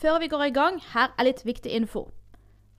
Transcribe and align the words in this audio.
Før 0.00 0.18
vi 0.18 0.26
går 0.28 0.42
i 0.42 0.50
gang, 0.50 0.80
her 0.92 1.08
er 1.18 1.24
litt 1.24 1.38
viktig 1.46 1.70
info. 1.72 2.10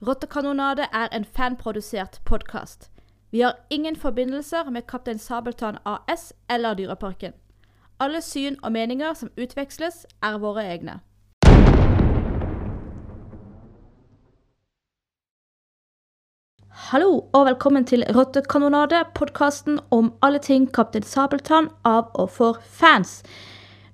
Rottekanonade 0.06 0.84
er 0.94 1.08
en 1.12 1.24
fanprodusert 1.24 2.20
podkast. 2.24 2.90
Vi 3.30 3.40
har 3.40 3.56
ingen 3.70 3.96
forbindelser 3.96 4.70
med 4.70 4.86
Kaptein 4.86 5.18
Sabeltann 5.18 5.78
AS 5.84 6.32
eller 6.48 6.74
Dyreparken. 6.74 7.32
Alle 8.00 8.22
syn 8.22 8.56
og 8.62 8.72
meninger 8.72 9.14
som 9.14 9.32
utveksles, 9.36 10.06
er 10.22 10.38
våre 10.38 10.62
egne. 10.62 11.00
Hallo 16.70 17.26
og 17.32 17.46
velkommen 17.50 17.84
til 17.84 18.06
Rottekanonade, 18.14 19.04
podkasten 19.14 19.80
om 19.90 20.14
alle 20.22 20.38
ting 20.38 20.70
Kaptein 20.74 21.02
Sabeltann 21.02 21.72
av 21.84 22.14
og 22.14 22.30
for 22.30 22.62
fans. 22.62 23.24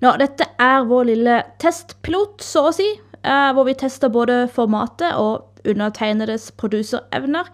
Nå, 0.03 0.11
dette 0.19 0.45
er 0.61 0.83
vår 0.85 1.07
lille 1.07 1.35
testpilot, 1.61 2.43
så 2.43 2.67
å 2.69 2.73
si, 2.75 2.85
hvor 3.25 3.65
vi 3.65 3.73
tester 3.73 4.11
både 4.13 4.45
formatet 4.53 5.15
og 5.17 5.55
undertegnedes 5.65 6.51
produserevner. 6.51 7.49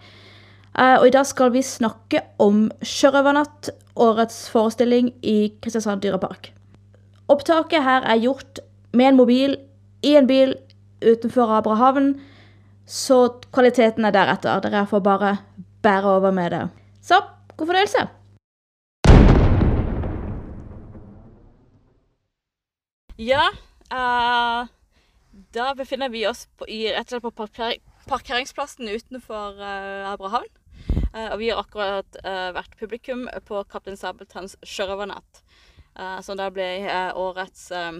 Eh, 0.78 0.96
og 1.00 1.06
i 1.06 1.12
dag 1.12 1.26
skal 1.28 1.52
vi 1.52 1.62
snakke 1.64 2.22
om 2.40 2.66
Sjørøvernatt, 2.80 3.70
årets 3.96 4.46
forestilling 4.52 5.10
i 5.20 5.52
Kristiansand 5.60 6.00
dyrepark. 6.04 6.52
Opptaket 7.28 7.84
her 7.84 8.06
er 8.08 8.22
gjort 8.22 8.62
med 8.92 9.12
en 9.12 9.18
mobil 9.20 9.56
i 10.02 10.14
en 10.16 10.26
bil 10.26 10.54
utenfor 11.04 11.52
Abrahavn, 11.58 12.14
så 12.86 13.28
kvaliteten 13.52 14.04
er 14.04 14.14
deretter. 14.14 14.64
Dere 14.64 14.86
får 14.88 15.04
bare 15.04 15.36
bære 15.84 16.16
over 16.16 16.32
med 16.32 16.50
det. 16.50 16.66
Så 17.02 17.20
god 17.56 17.66
fornøyelse. 17.66 18.08
Ja, 23.18 23.44
eh, 23.92 24.66
da 25.54 25.72
befinner 25.78 26.08
vi 26.12 26.24
oss 26.28 26.46
på, 26.56 26.68
i, 26.68 26.86
rett 26.92 27.06
og 27.06 27.16
slett 27.16 27.26
på 27.26 27.34
parker, 27.42 27.76
parkeringsplassen 28.08 28.88
utenfor 28.88 29.60
uh, 29.60 30.12
Abrahavn. 30.12 30.48
Uh, 31.12 31.28
og 31.32 31.36
vi 31.42 31.50
har 31.52 31.60
akkurat 31.60 32.18
uh, 32.24 32.48
vært 32.56 32.78
publikum 32.80 33.26
på 33.48 33.60
Kaptein 33.70 34.00
Sabeltanns 34.00 34.56
sjørøvernatt. 34.64 35.44
Uh, 35.92 36.18
som 36.24 36.38
da 36.40 36.48
ble 36.48 36.64
eh, 36.88 37.10
årets 37.20 37.66
eh, 37.76 37.98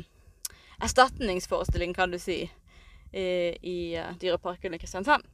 erstatningsforestilling, 0.83 1.93
kan 1.95 2.11
du 2.11 2.19
si, 2.19 2.51
i, 3.13 3.27
i 3.61 3.77
eh, 3.97 4.17
Dyreparken 4.21 4.75
i 4.75 4.81
Kristiansand. 4.81 5.29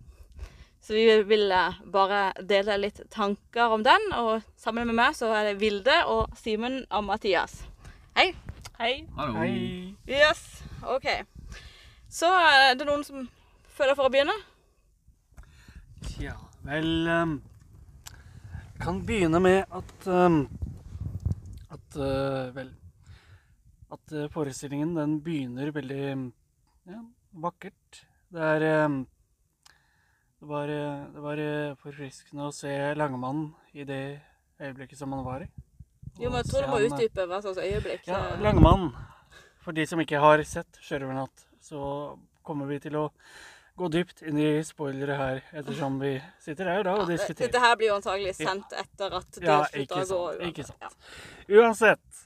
Så 0.81 0.95
vi 0.95 1.23
vil 1.23 1.53
eh, 1.53 1.81
bare 1.87 2.33
dele 2.43 2.81
litt 2.83 3.01
tanker 3.15 3.75
om 3.75 3.87
den, 3.87 4.11
og 4.19 4.43
sammen 4.57 4.91
med 4.91 4.99
meg 4.99 5.17
så 5.19 5.31
er 5.39 5.53
det 5.53 5.61
Vilde 5.63 6.03
og 6.11 6.35
Simen 6.39 6.83
og 6.91 7.07
Mathias. 7.09 7.61
Hei. 8.19 8.33
Hei. 8.79 9.07
Hallo. 9.17 9.47
Yes, 10.07 10.65
ok. 10.83 11.38
Så 12.09 12.29
er 12.33 12.73
det 12.79 12.87
noen 12.89 13.05
som 13.05 13.27
føler 13.77 13.97
for 13.97 14.09
å 14.09 14.13
begynne? 14.13 14.33
Tja, 16.09 16.33
vel 16.65 16.89
um, 17.05 17.35
Jeg 18.09 18.81
kan 18.81 19.01
begynne 19.05 19.41
med 19.43 19.59
at 19.75 20.07
um, 20.09 20.39
At 21.75 21.99
uh, 22.01 22.49
Vel 22.55 22.71
At 23.93 24.15
uh, 24.15 24.29
forestillingen 24.33 24.95
den 24.97 25.19
begynner 25.25 25.73
veldig 25.75 26.01
ja, 26.89 27.03
vakkert. 27.45 28.03
Det 28.33 28.47
er 28.55 28.65
um, 28.87 29.03
Det 30.39 30.49
var, 30.49 30.73
uh, 30.73 31.05
det 31.13 31.25
var 31.27 31.43
forfriskende 31.83 32.49
å 32.49 32.55
se 32.55 32.73
Langemann 32.97 33.51
i 33.77 33.85
det 33.85 34.03
øyeblikket 34.63 35.01
som 35.01 35.13
han 35.13 35.27
var 35.27 35.45
i. 35.45 35.51
Jo, 36.19 36.31
men 36.31 36.41
jeg 36.41 36.49
tror 36.49 36.65
du 36.65 36.71
må 36.73 36.81
utdype 36.87 37.29
hva 37.31 37.43
slags 37.45 37.61
øyeblikk. 37.63 38.09
Ja, 38.09 38.23
Langemann. 38.43 38.89
For 39.63 39.77
de 39.77 39.85
som 39.87 40.01
ikke 40.01 40.23
har 40.23 40.41
sett 40.49 40.79
Sjørøvernatt, 40.83 41.48
så 41.69 42.19
kommer 42.47 42.67
vi 42.71 42.79
til 42.81 42.97
å 42.97 43.07
gå 43.79 43.89
dypt 43.95 44.23
inn 44.27 44.39
i 44.43 44.49
spoilere 44.67 45.15
her, 45.19 45.41
ettersom 45.61 46.01
vi 46.03 46.17
sitter 46.43 46.67
her 46.73 46.83
da 46.87 46.97
og 46.97 47.05
Ja, 47.05 47.11
diskuterer. 47.13 47.47
Dette 47.47 47.61
her 47.63 47.77
blir 47.79 47.93
jo 47.93 47.99
antagelig 48.01 48.33
sendt 48.41 48.73
etter 48.75 49.15
at 49.21 49.29
det 49.37 49.45
Ja, 49.47 49.59
slutter 49.71 50.15
å 50.17 50.23
gå. 50.25 50.49
ikke 50.49 50.65
sant. 50.67 50.83
Ja. 50.83 51.61
Uansett. 51.61 52.25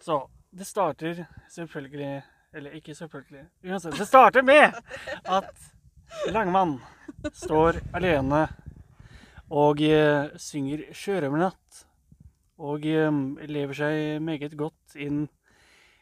Så 0.00 0.20
det 0.54 0.66
starter 0.68 1.24
selvfølgelig 1.50 2.22
Eller 2.56 2.76
ikke 2.78 2.94
selvfølgelig. 2.96 3.42
Uansett. 3.66 3.98
Det 3.98 4.06
starter 4.08 4.42
med 4.46 4.72
at 5.24 5.50
Langmann 6.32 6.78
står 7.34 7.80
alene 7.92 8.46
og 9.50 9.82
eh, 9.82 10.30
synger 10.40 10.86
'Sjørøvernatt'. 10.92 11.82
Og 12.58 12.86
eh, 12.86 13.10
lever 13.46 13.74
seg 13.76 14.22
meget 14.22 14.56
godt 14.56 14.94
inn 14.96 15.26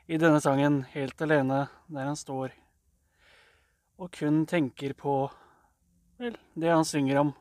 i 0.06 0.16
denne 0.20 0.40
sangen 0.40 0.82
helt 0.92 1.20
alene, 1.24 1.64
der 1.88 2.04
han 2.06 2.16
står 2.16 2.52
og 3.98 4.10
kun 4.12 4.44
tenker 4.50 4.92
på 4.98 5.30
vel, 6.18 6.36
det 6.58 6.70
han 6.70 6.84
synger 6.84 7.20
om. 7.22 7.32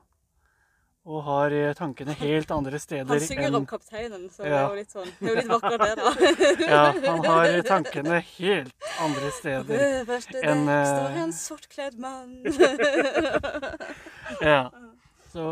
Og 1.03 1.19
har 1.25 1.51
eh, 1.51 1.73
tankene 1.75 2.13
helt 2.15 2.51
andre 2.55 2.79
steder 2.85 3.09
Han 3.11 3.19
synger 3.19 3.55
om 3.57 3.65
kapteinen, 3.67 4.29
så 4.31 4.45
det 4.45 4.51
Ja. 4.53 4.59
er 4.61 4.69
jo 4.69 4.77
litt 4.77 4.93
sånn 4.93 5.09
Det 5.19 5.25
er 5.25 5.33
jo 5.33 5.35
litt 5.41 5.49
vakkert, 5.51 5.81
det, 5.83 5.95
da. 5.99 6.11
Ja, 6.73 6.83
han 7.11 7.25
har 7.27 7.57
tankene 7.67 8.19
helt 8.37 8.87
andre 9.03 9.31
steder. 9.35 9.83
Øverste 9.99 10.37
dekk 10.37 10.47
En, 10.53 10.61
eh, 10.71 10.85
står 10.87 11.17
en 11.25 11.33
sortkledd 11.35 11.97
mann. 11.99 12.37
Ja. 14.41 14.69
Så 15.33 15.47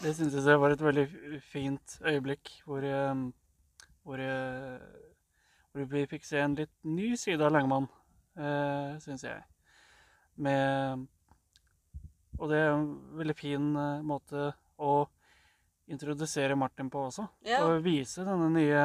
det 0.00 0.14
syntes 0.16 0.46
jeg 0.48 0.60
var 0.60 0.72
et 0.72 0.82
veldig 0.84 1.04
fint 1.50 1.98
øyeblikk 2.06 2.48
hvor, 2.64 2.84
eh, 2.84 3.12
hvor, 4.06 4.20
eh, 4.24 4.78
hvor 5.74 5.84
vi 5.92 6.06
fikk 6.08 6.24
se 6.24 6.40
en 6.40 6.54
litt 6.56 6.72
ny 6.84 7.12
side 7.20 7.44
av 7.44 7.52
Langemann, 7.52 7.88
syns 9.04 9.24
jeg. 9.28 9.42
Med 10.36 11.06
Og 12.36 12.50
det 12.50 12.58
er 12.60 12.74
en 12.74 12.88
veldig 13.16 13.36
fin 13.36 13.68
eh, 13.80 14.02
måte 14.04 14.50
å 14.76 15.06
introdusere 15.88 16.56
Martin 16.58 16.90
på 16.92 17.06
også. 17.08 17.24
Ja. 17.48 17.62
Og 17.64 17.80
vise 17.86 18.26
denne 18.26 18.50
nye 18.52 18.82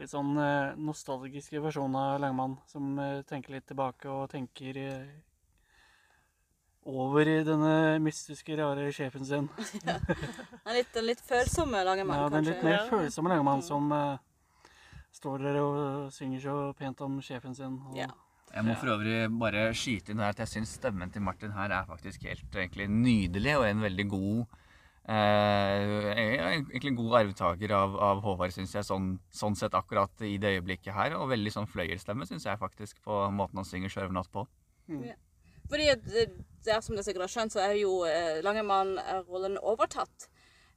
litt 0.00 0.10
sånn 0.10 0.34
eh, 0.42 0.74
nostalgiske 0.82 1.62
versjonen 1.62 2.00
av 2.00 2.18
Langmann, 2.24 2.56
som 2.66 2.98
eh, 2.98 3.22
tenker 3.28 3.54
litt 3.54 3.68
tilbake 3.70 4.10
og 4.10 4.26
tenker 4.32 4.80
over 6.86 7.28
i 7.28 7.38
denne 7.46 7.98
mystiske, 8.02 8.56
rare 8.58 8.90
sjefen 8.94 9.26
sin. 9.26 9.48
Er 10.66 10.78
litt, 10.78 10.92
den 10.94 11.08
litt 11.08 11.22
følsomme 11.22 11.82
Langemann, 11.86 12.20
Ja, 12.20 12.28
den 12.30 12.46
litt 12.46 12.62
mer 12.66 12.86
følsomme 12.90 13.30
Langemann 13.32 13.62
som 13.62 13.90
uh, 13.90 14.18
står 15.14 15.42
der 15.46 15.58
og 15.62 16.12
synger 16.14 16.42
så 16.42 16.56
pent 16.78 17.02
om 17.06 17.18
sjefen 17.22 17.54
sin. 17.58 17.80
Og, 17.90 17.98
Ja. 17.98 18.10
Jeg 18.54 18.64
må 18.64 18.76
for 18.78 18.92
øvrig 18.94 19.16
bare 19.40 19.66
skyte 19.76 20.12
inn 20.12 20.22
her 20.22 20.32
at 20.32 20.38
jeg 20.44 20.52
syns 20.54 20.76
stemmen 20.78 21.10
til 21.12 21.24
Martin 21.24 21.52
her 21.56 21.72
er 21.74 21.88
faktisk 21.88 22.24
helt 22.28 22.54
egentlig 22.54 22.86
nydelig, 22.88 23.56
og 23.58 23.66
en 23.68 23.82
veldig 23.84 24.06
god 24.08 24.38
eh, 25.12 26.06
Egentlig 26.14 26.92
en 26.92 27.00
god 27.02 27.18
arvtaker 27.20 27.74
av, 27.76 27.98
av 28.08 28.22
Håvard, 28.24 28.54
syns 28.54 28.74
jeg, 28.78 28.86
sånn, 28.86 29.12
sånn 29.34 29.58
sett 29.58 29.76
akkurat 29.76 30.24
i 30.24 30.36
det 30.42 30.56
øyeblikket 30.56 30.94
her. 30.96 31.18
Og 31.18 31.30
veldig 31.34 31.52
sånn 31.52 31.68
fløyelsstemme, 31.70 32.28
syns 32.28 32.48
jeg 32.48 32.62
faktisk, 32.62 33.02
på 33.04 33.26
måten 33.34 33.60
han 33.60 33.68
synger 33.68 33.92
'Sjørøvernatt' 33.92 34.32
på. 34.32 34.46
Fordi 35.70 35.88
at 35.90 36.04
det, 36.06 36.28
det 36.64 36.72
er 36.72 36.82
som 36.84 36.94
dere 36.94 37.04
sikkert 37.06 37.26
har 37.26 37.34
skjønt, 37.34 37.54
så 37.54 37.62
er 37.64 37.76
jo 37.80 38.00
eh, 38.06 38.38
Langemann-rollen 38.46 39.58
overtatt 39.58 40.28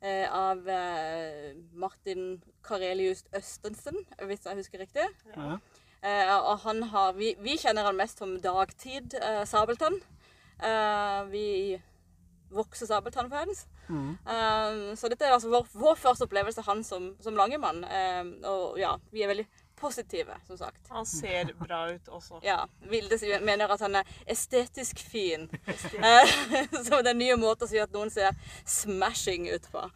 eh, 0.01 0.25
av 0.25 0.65
eh, 0.65 1.53
Martin 1.77 2.39
Karelius 2.65 3.23
Østensen, 3.37 4.01
hvis 4.25 4.47
jeg 4.47 4.61
husker 4.61 4.83
riktig. 4.83 5.05
Ja. 5.35 5.59
Eh, 6.01 6.35
og 6.37 6.59
han 6.63 6.83
har, 6.93 7.13
vi, 7.13 7.33
vi 7.43 7.57
kjenner 7.59 7.89
han 7.89 7.97
mest 7.99 8.21
som 8.21 8.37
Dagtid 8.41 9.17
eh, 9.19 9.43
Sabeltann. 9.49 9.99
Eh, 10.59 11.23
vi 11.33 11.47
vokser 12.49 12.89
Sabeltann-fans. 12.89 13.65
Mm. 13.89 14.17
Eh, 14.25 14.95
så 14.95 15.09
dette 15.11 15.27
er 15.27 15.35
altså 15.35 15.51
vår, 15.51 15.67
vår 15.73 15.97
første 15.99 16.27
opplevelse 16.29 16.63
av 16.63 16.71
han 16.71 16.83
som, 16.87 17.11
som 17.23 17.37
Langemann. 17.37 17.83
Eh, 17.83 18.23
og 18.47 18.79
ja, 18.79 18.95
vi 19.11 19.25
er 19.25 19.33
veldig 19.33 19.47
positive, 19.79 20.35
som 20.47 20.57
sagt. 20.57 20.81
Han 20.89 21.05
ser 21.05 21.53
bra 21.59 21.91
ut 21.91 22.07
også. 22.07 22.39
Ja, 22.43 22.67
Vilde 22.91 23.39
mener 23.39 23.71
at 23.71 23.79
han 23.79 23.95
er 24.01 24.15
estetisk 24.27 24.99
fin. 24.99 25.49
Eh, 25.99 26.31
Som 26.85 27.03
den 27.03 27.17
nye 27.19 27.35
måten 27.39 27.65
å 27.65 27.69
si 27.69 27.79
at 27.81 27.91
noen 27.95 28.11
ser 28.13 28.35
smashing 28.67 29.49
ut 29.51 29.71
på. 29.71 29.85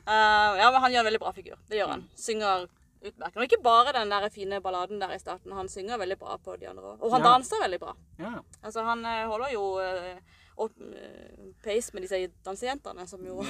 Eh, 0.00 0.52
ja, 0.56 0.68
men 0.72 0.80
han 0.80 0.94
gjør 0.94 1.02
en 1.02 1.06
veldig 1.10 1.18
bra 1.20 1.30
figur. 1.36 1.58
Det 1.68 1.76
gjør 1.76 1.90
han. 1.92 2.04
Synger 2.16 2.62
utmerket. 3.02 3.36
Og 3.36 3.46
ikke 3.46 3.62
bare 3.64 3.92
den 3.96 4.10
der 4.12 4.28
fine 4.32 4.60
balladen 4.60 5.00
der 5.00 5.14
i 5.14 5.18
starten. 5.22 5.52
Han 5.56 5.68
synger 5.68 5.98
veldig 5.98 6.18
bra 6.18 6.36
på 6.36 6.56
de 6.60 6.68
andre 6.68 6.82
òg. 6.94 7.00
Og 7.02 7.12
han 7.12 7.22
Ja. 7.24 7.32
danser 7.32 7.62
veldig 7.62 7.80
bra. 7.80 7.94
ja. 8.18 8.34
Altså, 8.62 8.82
han 8.84 9.04
eh, 9.04 9.26
holder 9.26 9.52
jo 9.52 9.64
eh, 9.80 10.20
opp 10.56 10.80
eh, 10.80 11.52
pace 11.64 11.92
med 11.94 12.02
disse 12.02 12.30
dansejentene, 12.44 13.06
som 13.08 13.24
jo 13.26 13.42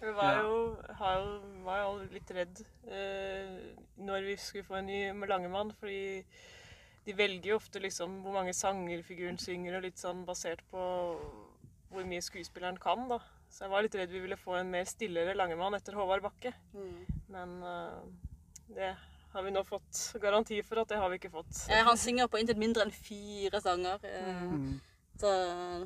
Vi 0.00 0.10
var 0.12 0.42
jo, 0.42 0.76
har 0.98 1.20
jo, 1.20 1.40
var 1.64 1.78
jo 1.82 1.92
litt 2.12 2.30
redd 2.34 2.58
eh, 2.90 3.74
når 3.96 4.26
vi 4.26 4.36
skulle 4.36 4.64
få 4.66 4.74
en 4.80 4.86
ny 4.86 5.26
Langemann, 5.28 5.70
fordi 5.78 6.24
de 7.06 7.12
velger 7.12 7.50
jo 7.52 7.56
ofte 7.56 7.80
liksom 7.80 8.22
hvor 8.24 8.32
mange 8.34 8.52
sanger 8.52 9.02
figuren 9.02 9.38
synger, 9.38 9.76
og 9.76 9.82
litt 9.86 9.96
sånn 10.00 10.24
basert 10.26 10.60
på 10.70 10.82
hvor 11.94 12.04
mye 12.04 12.20
skuespilleren 12.24 12.76
kan, 12.80 13.06
da. 13.08 13.20
Så 13.48 13.64
jeg 13.64 13.70
var 13.70 13.82
litt 13.86 13.94
redd 13.94 14.10
vi 14.10 14.20
ville 14.24 14.36
få 14.36 14.56
en 14.58 14.70
mer 14.72 14.84
stillere 14.84 15.36
Langemann 15.36 15.76
etter 15.78 15.94
Håvard 15.94 16.24
Bakke. 16.24 16.52
Mm. 16.74 17.04
Men 17.30 17.52
eh, 17.62 18.00
det 18.68 18.96
har 19.34 19.42
vi 19.42 19.50
nå 19.50 19.64
fått 19.66 20.14
garanti 20.22 20.60
for 20.64 20.78
at 20.80 20.88
det 20.88 20.96
har 20.98 21.10
vi 21.10 21.18
ikke 21.18 21.30
fått. 21.32 21.64
Eh, 21.70 21.82
Han 21.84 21.96
synger 21.98 22.28
på 22.30 22.38
intet 22.38 22.56
mindre 22.56 22.82
enn 22.86 22.90
fire 22.94 23.60
sanger. 23.60 23.98
eh, 24.04 24.42
Mm. 24.42 24.80
Så 25.16 25.30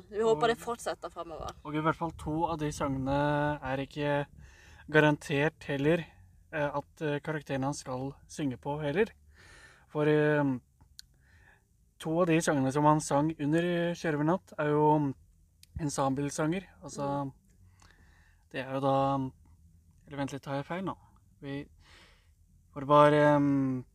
vi 0.09 0.21
håper 0.25 0.47
det 0.47 0.57
fortsetter 0.57 1.09
fremover. 1.13 1.51
Og 1.63 1.75
i 1.75 1.79
hvert 1.79 1.95
fall 1.95 2.11
to 2.17 2.45
av 2.45 2.57
de 2.57 2.71
sangene 2.71 3.59
er 3.61 3.77
ikke 3.77 4.25
garantert 4.89 5.63
heller 5.69 5.99
eh, 6.51 6.65
at 6.65 6.85
karakterene 6.97 7.21
karakteren 7.21 7.63
hans 7.63 7.79
skal 7.79 8.15
synge 8.27 8.57
på 8.57 8.79
heller. 8.81 9.05
For 9.89 10.07
eh, 10.09 10.43
to 11.99 12.19
av 12.21 12.25
de 12.27 12.39
sangene 12.41 12.71
som 12.73 12.85
han 12.85 13.01
sang 13.01 13.29
under 13.39 13.93
Kjørvernatt 13.93 14.53
er 14.57 14.69
jo 14.73 15.13
ensemblesanger. 15.79 16.65
Altså 16.83 17.31
Det 18.51 18.61
er 18.65 18.73
jo 18.73 18.79
da 18.79 18.95
Eller 20.07 20.17
vent 20.17 20.31
litt, 20.33 20.41
tar 20.41 20.55
jeg 20.55 20.65
feil 20.65 20.83
nå? 20.87 20.95
Vi 21.39 21.67
For 22.79 22.85
det 22.85 22.87
var 22.87 23.35
um... 23.35 23.85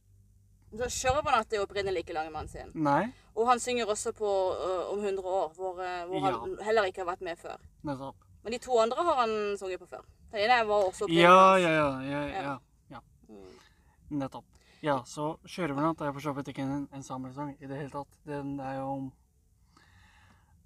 Så 0.76 0.88
Sjørvenatt 0.92 1.52
er 1.54 1.62
opprinnelig 1.64 2.02
ikke 2.02 2.12
Langemann 2.12 2.48
sin. 2.50 2.72
Nei, 2.74 3.06
Og 3.32 3.46
han 3.48 3.60
synger 3.62 3.88
også 3.88 4.10
på 4.12 4.28
uh, 4.28 4.90
Om 4.92 4.98
100 4.98 5.24
år, 5.24 5.52
hvor, 5.56 5.78
øh, 5.80 6.02
hvor 6.10 6.24
han 6.24 6.56
heller 6.66 6.84
ikke 6.90 7.00
har 7.00 7.06
vært 7.08 7.22
med 7.24 7.38
før. 7.40 7.56
nettopp. 7.82 8.16
Men 8.42 8.52
de 8.52 8.58
to 8.58 8.76
andre 8.82 9.04
har 9.06 9.20
han 9.22 9.56
sunget 9.58 9.80
på 9.80 9.86
før. 9.86 10.02
Den 10.32 10.44
ene 10.44 10.58
var 10.68 10.84
også 10.84 11.08
Ja, 11.08 11.54
ja, 11.56 11.70
ja. 11.70 11.86
ja, 12.00 12.20
ja, 12.26 12.56
ja. 12.90 13.00
Mm. 13.28 14.18
Nettopp. 14.18 14.44
Ja, 14.82 14.98
så 15.06 15.36
'Sjørøvernatt' 15.46 16.04
er 16.04 16.12
for 16.12 16.20
så 16.20 16.32
vidt 16.32 16.48
ikke 16.48 16.62
en 16.62 16.88
ensemblesang 16.92 17.56
i 17.60 17.66
det 17.66 17.76
hele 17.76 17.90
tatt. 17.90 18.18
Den 18.26 18.60
er 18.60 18.80
jo 18.80 19.10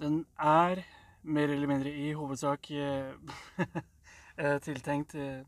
Den 0.00 0.26
er 0.38 0.82
mer 1.22 1.48
eller 1.48 1.66
mindre 1.66 1.90
i 1.90 2.12
hovedsak 2.12 2.70
eh, 2.70 3.14
eh, 4.38 4.58
tiltenkt 4.58 5.14
eh, 5.14 5.44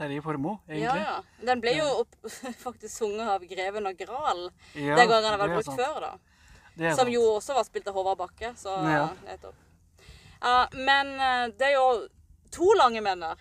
Terje 0.00 0.22
Formoe, 0.24 0.58
egentlig. 0.68 1.02
ja. 1.04 1.16
Den 1.44 1.60
ble 1.60 1.74
jo 1.76 1.88
opp, 2.02 2.14
faktisk 2.66 2.94
sunget 2.94 3.28
av 3.36 3.44
Greven 3.50 3.90
og 3.90 3.98
Gral 4.00 4.46
Ja, 4.74 4.96
den 4.96 5.10
gangen 5.10 5.26
den 5.28 5.40
er 5.44 5.52
brukt 5.54 5.68
sant. 5.68 5.80
før. 5.80 6.00
da. 6.06 6.12
Som 6.94 7.04
sant. 7.04 7.12
jo 7.12 7.26
også 7.34 7.56
var 7.58 7.66
spilt 7.68 7.90
av 7.92 7.98
Håvard 8.00 8.18
Bakke. 8.22 8.54
Så 8.56 8.72
Ja. 8.88 9.10
nettopp. 9.26 9.54
Ja, 10.40 10.68
men 10.72 11.12
øh, 11.20 11.52
det 11.58 11.66
er 11.68 11.74
jo 11.76 12.08
to 12.50 12.72
lange 12.80 13.02
menner 13.04 13.36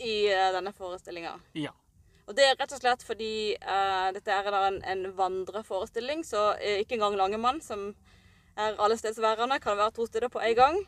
i 0.00 0.32
uh, 0.32 0.48
denne 0.56 0.72
forestillinga. 0.72 1.34
Ja. 1.54 1.74
Og 2.26 2.36
det 2.38 2.46
er 2.46 2.54
rett 2.56 2.72
og 2.72 2.80
slett 2.80 3.02
fordi 3.04 3.56
uh, 3.60 4.08
dette 4.14 4.32
er 4.32 4.48
en, 4.54 4.78
en 4.86 5.02
vandreforestilling, 5.18 6.22
så 6.24 6.54
eh, 6.56 6.78
ikke 6.84 6.96
engang 6.96 7.16
Langemann, 7.18 7.60
som 7.60 7.90
er 8.56 8.78
allestedsværende, 8.80 9.58
kan 9.60 9.76
være 9.76 9.96
to 9.98 10.06
steder 10.06 10.30
på 10.32 10.40
en 10.40 10.54
gang. 10.56 10.78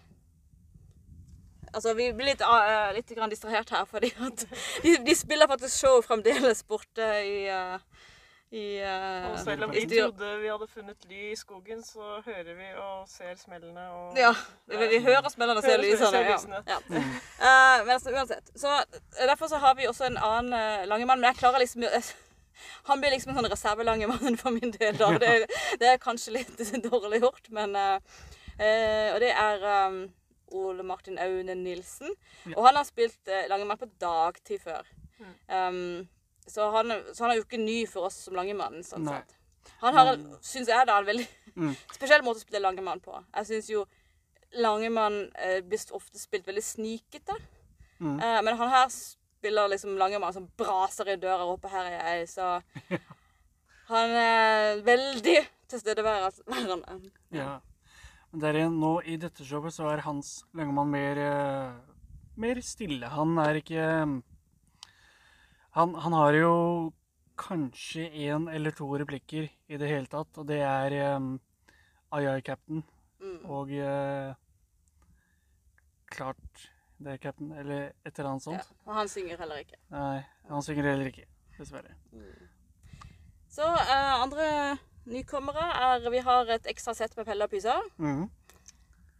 Altså, 1.75 1.95
Vi 1.97 2.11
blir 2.13 2.27
litt, 2.33 2.43
uh, 2.45 2.91
litt 2.97 3.09
grann 3.17 3.31
distrahert 3.33 3.71
her, 3.71 3.85
fordi 3.89 4.11
at 4.21 4.47
de, 4.83 4.97
de 5.07 5.15
spiller 5.17 5.49
faktisk 5.49 5.79
show 5.81 6.01
fremdeles 6.05 6.63
borte 6.69 7.07
i, 7.25 7.47
uh, 7.49 7.79
i, 8.53 8.65
uh, 8.85 9.31
Og 9.33 9.39
selv 9.47 9.65
om 9.65 9.71
vi 9.73 9.87
trodde 9.89 10.33
vi 10.43 10.51
hadde 10.53 10.69
funnet 10.69 11.07
ly 11.09 11.21
i 11.33 11.37
skogen, 11.41 11.81
så 11.87 12.19
hører 12.27 12.53
vi 12.59 12.67
og 12.77 13.09
ser 13.09 13.35
smellene 13.41 13.87
og 13.97 14.19
Ja, 14.21 14.35
vi, 14.69 14.77
vi 14.93 15.01
hører 15.07 15.31
smellene 15.33 15.63
og 15.63 15.65
ser 15.65 15.79
Hører- 15.79 15.87
lysene. 15.89 16.11
ser 16.11 16.29
Ja. 16.29 16.37
lysene. 16.37 16.61
Ja. 16.69 16.79
Eh, 16.99 17.85
men 17.87 17.95
altså, 17.97 18.13
uansett. 18.13 18.51
Så 18.57 18.69
Derfor 19.23 19.49
så 19.49 19.57
har 19.65 19.75
vi 19.75 19.87
også 19.89 20.05
en 20.11 20.19
annen 20.21 20.53
uh, 20.53 20.85
Langemann. 20.93 21.21
Men 21.21 21.31
jeg 21.33 21.41
klarer 21.41 21.59
liksom 21.65 21.83
Han 22.91 23.01
blir 23.01 23.11
liksom 23.17 23.33
en 23.33 23.39
sånn 23.41 23.51
reservelangemann 23.51 24.37
for 24.39 24.51
min 24.53 24.71
del. 24.77 24.99
da. 25.01 25.09
Det, 25.25 25.47
det 25.81 25.89
er 25.89 25.97
kanskje 26.05 26.37
litt 26.37 26.59
dårlig 26.91 27.23
gjort, 27.25 27.49
men 27.51 27.75
Og 27.77 29.21
det 29.25 29.31
er 29.33 29.65
um, 29.89 30.03
Ole 30.53 30.85
Martin 30.87 31.19
Aune 31.19 31.55
Nilsen. 31.59 32.11
Ja. 32.47 32.57
Og 32.57 32.67
han 32.67 32.79
har 32.81 32.85
spilt 32.89 33.29
eh, 33.29 33.47
Langemann 33.51 33.81
på 33.81 33.89
dagtid 34.03 34.61
før. 34.65 34.89
Mm. 35.19 35.37
Um, 35.49 36.09
så, 36.47 36.71
han, 36.75 36.93
så 37.15 37.25
han 37.25 37.33
er 37.33 37.39
jo 37.41 37.47
ikke 37.47 37.61
ny 37.63 37.87
for 37.91 38.09
oss 38.09 38.19
som 38.27 38.35
Langemann. 38.39 38.83
sånn 38.87 39.07
Nei. 39.07 39.21
sett. 39.21 39.39
Han 39.83 39.95
har, 39.95 40.17
syns 40.43 40.69
jeg, 40.71 40.87
da, 40.87 40.99
en 40.99 41.09
veldig 41.09 41.29
Mm. 41.53 41.75
spesiell 41.97 42.23
måte 42.25 42.41
å 42.41 42.45
spille 42.47 42.63
Langemann 42.65 43.01
på. 43.05 43.13
Jeg 43.37 43.49
syns 43.51 43.67
jo 43.69 43.83
Langemann 44.63 45.19
eh, 45.37 45.59
blir 45.65 45.83
ofte 45.97 46.21
spilt 46.21 46.47
veldig 46.49 46.63
snikete. 46.65 47.37
Mm. 48.01 48.17
Eh, 48.17 48.39
men 48.47 48.57
han 48.57 48.73
her 48.73 48.87
spiller 48.93 49.69
liksom 49.69 49.99
Langemann 50.01 50.33
som 50.33 50.49
braser 50.57 51.13
i 51.13 51.17
døra 51.21 51.45
og 51.45 51.55
roper 51.55 51.69
'her 51.69 51.91
er 51.91 52.17
jeg', 52.17 52.29
så 52.29 52.63
Han 53.93 54.11
er 54.17 54.81
veldig 54.87 55.39
tilstedeværende. 55.69 57.11
ja. 57.33 57.59
Der 58.33 58.57
igjen, 58.57 58.79
nå 58.81 58.95
i 59.05 59.19
dette 59.21 59.45
showet 59.45 59.75
så 59.77 59.91
er 59.93 60.01
Hans 60.07 60.45
Langemann 60.57 60.89
mer 60.91 61.19
eh, 61.21 61.73
mer 62.41 62.61
stille. 62.65 63.11
Han 63.13 63.37
er 63.43 63.59
ikke 63.61 63.83
Han, 65.77 65.95
han 65.95 66.13
har 66.17 66.33
jo 66.37 66.55
kanskje 67.41 68.07
én 68.13 68.49
eller 68.53 68.71
to 68.77 68.87
replikker 69.01 69.49
i 69.69 69.77
det 69.81 69.89
hele 69.89 70.07
tatt, 70.07 70.37
og 70.39 70.47
det 70.49 70.61
er 70.65 71.17
um, 71.17 71.35
Ai 72.13 72.27
Ai 72.27 72.41
Captain 72.45 72.83
Mm. 73.23 73.45
og 73.47 73.69
uh, 73.71 74.33
Klart 76.11 76.65
det 76.99 77.13
er 77.13 77.19
Captain, 77.23 77.53
eller 77.55 77.93
et 78.05 78.19
eller 78.19 78.31
annet 78.33 78.47
Ja. 78.49 78.59
sånt. 78.59 78.73
Og 78.85 78.95
han 78.97 79.09
synger 79.09 79.39
heller 79.39 79.61
ikke. 79.63 79.79
Nei, 79.95 80.25
han 80.49 80.63
synger 80.67 80.89
heller 80.91 81.07
ikke, 81.07 81.25
dessverre. 81.57 81.95
Så 83.49 83.63
uh, 83.63 84.23
andre 84.25 84.49
nykommere 85.07 85.67
er 85.87 86.11
Vi 86.11 86.23
har 86.23 86.53
et 86.55 86.67
ekstra 86.71 86.95
sett 86.95 87.17
med 87.17 87.27
Pelle 87.27 87.45
og 87.45 87.51
Pysa. 87.51 87.79
Mm. 87.99 88.25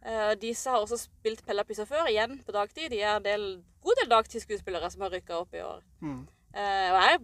Uh, 0.03 0.33
disse 0.41 0.69
har 0.69 0.83
også 0.83 0.97
spilt 0.99 1.45
Pelle 1.45 1.63
og 1.63 1.67
Pysa 1.67 1.85
før, 1.87 2.09
igjen 2.11 2.39
på 2.43 2.51
dagtid. 2.51 2.89
De 2.91 3.01
er 3.01 3.17
en 3.17 3.25
del, 3.25 3.63
god 3.83 4.01
del 4.01 4.11
dagtidsskuespillere 4.11 4.89
som 4.91 5.05
har 5.05 5.13
rykka 5.15 5.37
opp 5.39 5.55
i 5.55 5.63
år. 5.63 5.79
Mm. 6.01 6.25
Uh, 6.53 6.89
og 6.91 6.99
jeg 6.99 7.21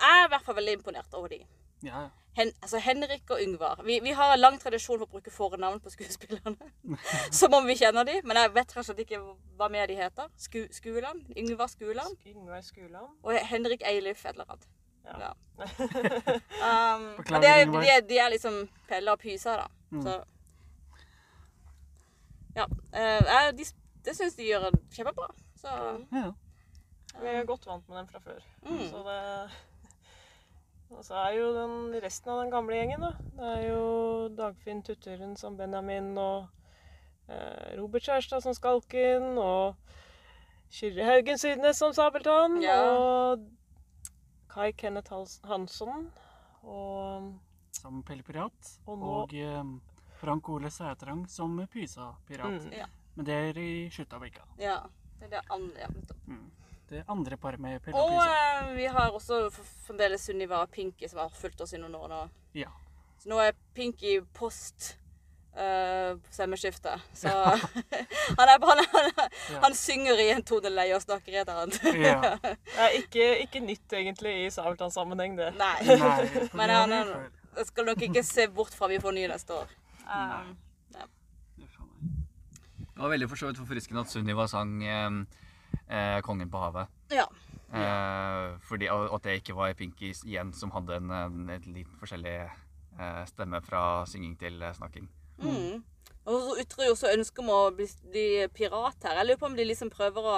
er 0.00 0.24
i 0.24 0.30
hvert 0.32 0.46
fall 0.46 0.56
veldig 0.56 0.78
imponert 0.78 1.14
over 1.14 1.28
de. 1.28 1.42
Ja, 1.82 2.06
ja. 2.06 2.08
Hen, 2.38 2.52
altså 2.62 2.78
Henrik 2.78 3.30
og 3.30 3.40
Yngvar. 3.42 3.80
Vi, 3.84 3.98
vi 4.02 4.10
har 4.14 4.36
lang 4.36 4.60
tradisjon 4.62 5.00
for 5.00 5.08
å 5.08 5.10
bruke 5.16 5.32
fornavn 5.34 5.80
på 5.82 5.90
skuespillerne. 5.90 6.70
Som 7.40 7.56
om 7.58 7.66
vi 7.66 7.74
kjenner 7.80 8.06
de, 8.06 8.20
men 8.24 8.38
jeg 8.38 8.52
vet 8.54 8.74
kanskje 8.76 8.94
ikke 9.02 9.18
hva 9.58 9.66
mer 9.72 9.90
de 9.90 9.96
heter. 9.98 10.28
Sku, 10.38 10.60
Skuland? 10.74 11.24
Yngvar 11.34 11.72
Skuland? 11.72 12.14
Yngvar 12.30 12.62
Skuland. 12.62 13.16
Og 13.26 13.40
Henrik 13.50 13.82
Eilif 13.90 14.22
et 14.22 14.36
eller 14.36 14.46
annet. 14.46 14.68
Ja. 15.08 15.32
Um, 16.58 17.04
Beklager, 17.16 17.30
men 17.32 17.42
det 17.42 17.48
er, 17.50 17.64
de, 17.66 17.88
er, 17.90 18.00
de 18.08 18.18
er 18.22 18.28
liksom 18.30 18.68
Pelle 18.88 19.10
og 19.12 19.18
Pysa, 19.18 19.56
da. 19.58 19.66
Mm. 19.90 20.02
Så 20.04 20.12
Ja. 22.56 22.64
Uh, 22.94 23.22
jeg- 23.26 23.56
de, 23.58 23.64
det 24.04 24.14
syns 24.16 24.36
de 24.38 24.46
gjør 24.48 24.70
kjempebra. 24.94 25.28
Så 25.58 25.68
ja. 26.12 26.30
Vi 27.20 27.26
er 27.28 27.44
godt 27.48 27.66
vant 27.66 27.88
med 27.88 27.96
dem 27.98 28.08
fra 28.08 28.18
før. 28.22 28.38
Mm. 28.62 28.84
Så 28.90 29.02
det 29.08 29.50
Og 30.96 31.04
så 31.04 31.14
er 31.20 31.34
jo 31.36 31.48
den, 31.52 31.74
resten 32.02 32.30
av 32.32 32.38
den 32.42 32.50
gamle 32.50 32.74
gjengen, 32.78 33.02
da. 33.04 33.10
Det 33.36 33.48
er 33.58 33.66
jo 33.68 34.28
Dagfinn 34.38 34.82
Tutturen 34.82 35.34
som 35.36 35.56
Benjamin, 35.58 36.14
og 36.18 36.46
eh, 37.28 37.74
Robert 37.76 38.02
Kjærstad 38.06 38.40
som 38.40 38.54
Skalken, 38.56 39.36
og 39.38 39.74
Kyrre 40.72 41.04
Haugen 41.04 41.36
Sydnes 41.38 41.76
som 41.76 41.92
Sabeltann, 41.92 42.62
Ja. 42.64 42.78
og 42.88 43.44
Kai 44.58 44.72
Kenneth 44.74 45.12
Hansson, 45.46 46.08
og 46.66 47.34
Som 47.78 48.00
pellepirat. 48.02 48.72
Og 48.88 48.98
nå- 48.98 49.10
Og 49.22 49.32
um, 49.60 49.80
Frank 50.18 50.48
Ole 50.48 50.66
Sætrang 50.70 51.28
som 51.30 51.54
Pysa-pirat. 51.70 52.64
Mm. 52.66 52.72
Ja. 52.74 52.86
Men 53.14 53.24
det 53.26 53.34
er 53.34 53.58
i 53.58 53.88
Skjuttabrikka. 53.90 54.42
ja. 54.58 54.80
Det 55.20 55.26
er 55.26 55.30
det 55.30 55.40
andre. 55.50 55.80
Ja. 55.80 55.86
Mm. 56.28 56.50
Det 56.88 57.04
andre 57.08 57.36
paret 57.36 57.58
med 57.60 57.80
Pelle 57.82 57.98
og 57.98 58.04
Og 58.04 58.10
Pysa. 58.20 58.68
eh, 58.70 58.74
vi 58.76 58.84
har 58.86 59.10
også 59.10 59.50
fremdeles 59.86 60.20
Sunniva 60.26 60.66
Pinky, 60.66 61.08
som 61.08 61.18
har 61.18 61.28
fulgt 61.28 61.60
oss 61.60 61.72
i 61.72 61.76
noen 61.78 61.94
år 61.94 62.08
nå. 62.08 62.20
Ja. 62.54 62.68
Så 63.18 63.28
nå 63.28 63.38
er 63.42 63.52
Pinky 63.74 64.20
post 64.34 64.96
uh, 65.56 66.18
stemmeskiftet. 66.30 67.00
Så 67.14 67.28
han, 68.38 68.48
er, 68.48 68.58
han, 68.66 68.84
han, 68.92 69.10
Ja. 69.52 69.60
han 69.64 69.74
synger 69.74 70.20
i 70.20 70.28
en 70.34 70.42
tone 70.44 70.70
lei 70.74 70.88
og 70.96 71.02
snakker 71.02 71.32
i 71.32 71.40
et 71.42 71.48
annet. 71.48 71.80
ja. 72.04 72.36
Det 72.42 72.84
er 72.86 72.96
ikke, 73.00 73.26
ikke 73.46 73.60
nytt 73.64 73.92
egentlig 73.92 74.34
i 74.46 74.50
Sabeltann-sammenheng, 74.54 75.36
det. 75.38 75.52
Nei. 75.58 75.74
Nei, 75.88 76.46
Men 76.52 76.70
han, 76.74 76.92
han 76.92 77.64
skal 77.68 77.88
nok 77.88 78.02
ikke 78.08 78.22
se 78.26 78.48
bort 78.54 78.74
fra 78.76 78.86
vi 78.92 79.00
får 79.02 79.16
ny 79.16 79.26
neste 79.32 79.54
år. 79.62 79.76
Nei. 80.06 80.40
Um, 80.44 80.56
Uff. 81.64 81.74
Det 82.94 83.02
var 83.04 83.12
veldig 83.12 83.28
for 83.30 83.38
så 83.38 83.46
vidt 83.50 83.58
forfriskende 83.60 84.00
at 84.02 84.10
Sunniva 84.10 84.46
sang 84.50 84.78
eh, 84.82 85.18
eh, 85.90 86.20
'Kongen 86.22 86.50
på 86.50 86.58
havet'. 86.62 86.88
ja. 87.14 87.26
Eh, 87.68 88.54
fordi, 88.64 88.86
og 88.88 89.12
at 89.14 89.24
det 89.26 89.34
ikke 89.42 89.54
var 89.54 89.72
Pinky 89.76 90.14
igjen 90.24 90.54
som 90.56 90.70
hadde 90.72 90.96
en, 90.96 91.10
en, 91.12 91.50
en 91.52 91.66
litt 91.74 91.90
forskjellig 92.00 92.32
eh, 92.40 93.24
stemme 93.28 93.60
fra 93.60 93.82
synging 94.08 94.38
til 94.40 94.62
eh, 94.62 94.72
snakking. 94.72 95.04
Mm. 95.42 95.84
Og 96.28 96.42
så 96.44 96.56
ytrer 96.60 96.88
jo 96.88 96.94
også 96.96 97.12
ønske 97.14 97.40
om 97.42 97.52
å 97.52 97.60
bli, 97.76 97.86
bli 98.12 98.26
pirat 98.54 99.06
her. 99.06 99.20
Jeg 99.20 99.28
lurer 99.28 99.40
på 99.40 99.48
om 99.48 99.56
de 99.56 99.64
liksom 99.64 99.90
prøver 99.92 100.28
å 100.28 100.34